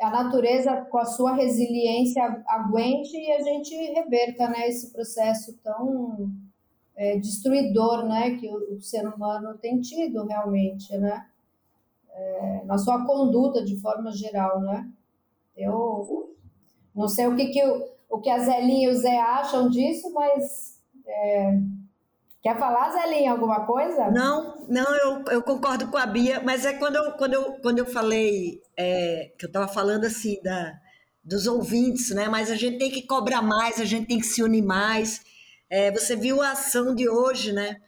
[0.00, 6.30] a natureza, com a sua resiliência, aguente e a gente reverta né, esse processo tão
[6.96, 11.26] é, destruidor né, que o, o, ser humano tem tido realmente, né?
[12.10, 14.88] É, na sua conduta de forma geral, né?
[15.56, 16.34] Eu
[16.94, 20.12] não sei o que, que, o, o que a Zelinha e o Zé acham disso,
[20.12, 21.58] mas é,
[22.44, 24.10] Quer falar, Zelinha, alguma coisa?
[24.10, 27.78] Não, não, eu, eu concordo com a Bia, mas é quando eu, quando eu, quando
[27.78, 30.78] eu falei, é, que eu estava falando assim da,
[31.24, 32.28] dos ouvintes, né?
[32.28, 35.22] Mas a gente tem que cobrar mais, a gente tem que se unir mais.
[35.70, 37.80] É, você viu a ação de hoje, né?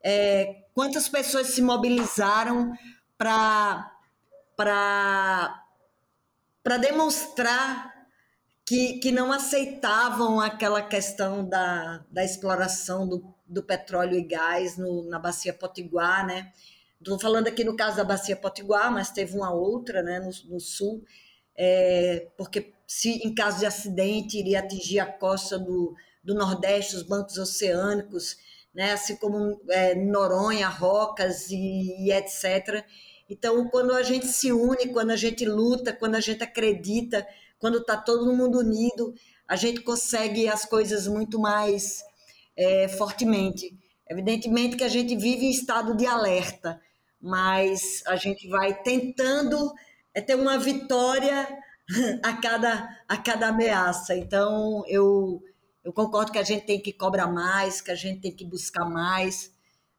[0.00, 2.72] É, quantas pessoas se mobilizaram
[3.18, 3.90] para
[6.80, 7.92] demonstrar
[8.64, 15.08] que, que não aceitavam aquela questão da, da exploração do, do petróleo e gás no,
[15.08, 16.52] na Bacia Potiguar, né?
[16.98, 20.60] Estou falando aqui no caso da Bacia Potiguar, mas teve uma outra né, no, no
[20.60, 21.04] sul,
[21.56, 27.02] é, porque se em caso de acidente iria atingir a costa do, do Nordeste, os
[27.02, 28.36] bancos oceânicos,
[28.74, 32.84] né, assim como é, Noronha, Rocas e, e etc.
[33.28, 37.26] Então, quando a gente se une, quando a gente luta, quando a gente acredita,
[37.58, 39.14] quando está todo mundo unido,
[39.46, 42.02] a gente consegue as coisas muito mais
[42.56, 43.76] é, fortemente.
[44.08, 46.80] Evidentemente que a gente vive em estado de alerta,
[47.20, 49.72] mas a gente vai tentando
[50.12, 51.48] é, ter uma vitória
[52.22, 54.14] a cada, a cada ameaça.
[54.16, 55.42] Então, eu,
[55.82, 58.84] eu concordo que a gente tem que cobrar mais, que a gente tem que buscar
[58.84, 59.52] mais,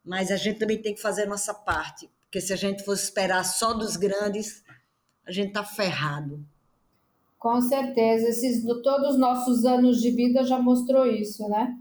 [0.03, 3.05] mas a gente também tem que fazer a nossa parte, porque se a gente fosse
[3.05, 4.63] esperar só dos grandes,
[5.25, 6.45] a gente está ferrado.
[7.39, 11.75] Com certeza, esses todos os nossos anos de vida já mostrou isso, né?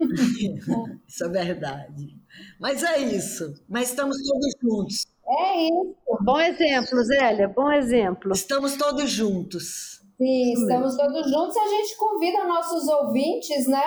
[1.06, 2.18] isso é verdade.
[2.60, 3.54] Mas é isso.
[3.68, 5.06] Mas estamos todos juntos.
[5.26, 5.96] É isso.
[6.22, 8.32] Bom exemplo, Zélia, bom exemplo.
[8.32, 10.02] Estamos todos juntos.
[10.16, 13.82] Sim, estamos todos juntos e a gente convida nossos ouvintes, né,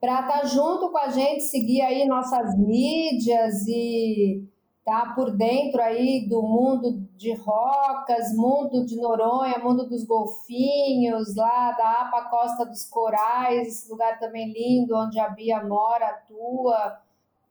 [0.00, 4.42] para estar tá junto com a gente, seguir aí nossas mídias e
[4.84, 11.72] tá por dentro aí do mundo de rocas, mundo de Noronha, mundo dos golfinhos, lá
[11.72, 16.98] da APA Costa dos Corais, esse lugar também lindo, onde a Bia mora, atua,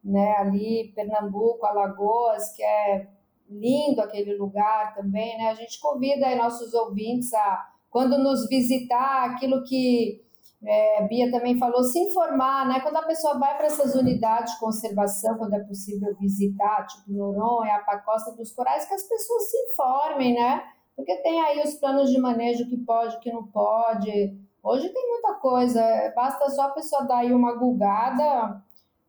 [0.03, 3.07] né, ali, Pernambuco, Alagoas, que é
[3.49, 5.49] lindo aquele lugar também, né?
[5.49, 10.23] A gente convida aí nossos ouvintes a, quando nos visitar, aquilo que
[10.64, 12.82] é, Bia também falou, se informar, né?
[12.82, 17.76] Quando a pessoa vai para essas unidades de conservação, quando é possível visitar, tipo Noronha,
[17.76, 20.64] a Pacosta dos Corais, que as pessoas se informem, né?
[20.95, 24.38] Porque tem aí os planos de manejo que pode, que não pode.
[24.62, 25.82] Hoje tem muita coisa,
[26.14, 28.62] basta só a pessoa dar aí uma gulgada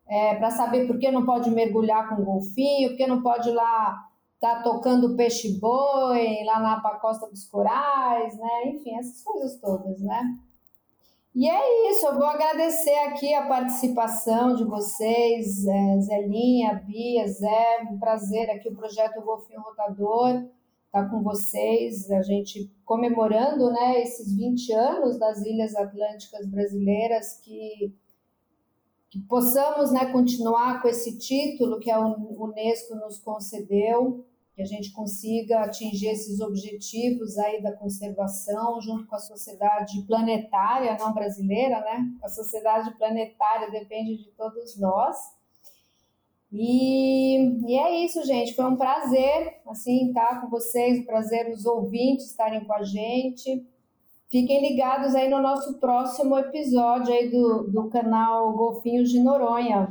[0.07, 3.53] é, para saber por que não pode mergulhar com golfinho, por que não pode ir
[3.53, 4.07] lá
[4.41, 8.69] tá tocando peixe-boi lá na Pacosta dos Corais, né?
[8.69, 10.35] Enfim, essas coisas todas, né?
[11.33, 17.87] E é isso, eu vou agradecer aqui a participação de vocês, é, Zelinha, Bia, Zé,
[17.89, 20.43] um prazer aqui o projeto Golfinho Rotador
[20.91, 27.95] tá com vocês, a gente comemorando, né, esses 20 anos das Ilhas Atlânticas Brasileiras, que,
[29.09, 34.25] que possamos, né, continuar com esse título que a Unesco nos concedeu,
[34.61, 40.95] que a gente consiga atingir esses objetivos aí da conservação junto com a sociedade planetária,
[40.99, 42.05] não brasileira, né?
[42.23, 45.17] A sociedade planetária depende de todos nós.
[46.51, 48.53] E, e é isso, gente.
[48.53, 53.65] Foi um prazer, assim, estar com vocês, um prazer os ouvintes estarem com a gente.
[54.29, 59.89] Fiquem ligados aí no nosso próximo episódio aí do, do canal Golfinhos de Noronha.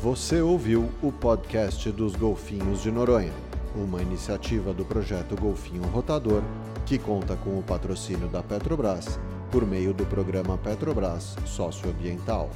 [0.00, 3.32] Você ouviu o podcast dos Golfinhos de Noronha,
[3.74, 6.40] uma iniciativa do projeto Golfinho Rotador,
[6.86, 9.18] que conta com o patrocínio da Petrobras
[9.50, 12.48] por meio do programa Petrobras Socioambiental.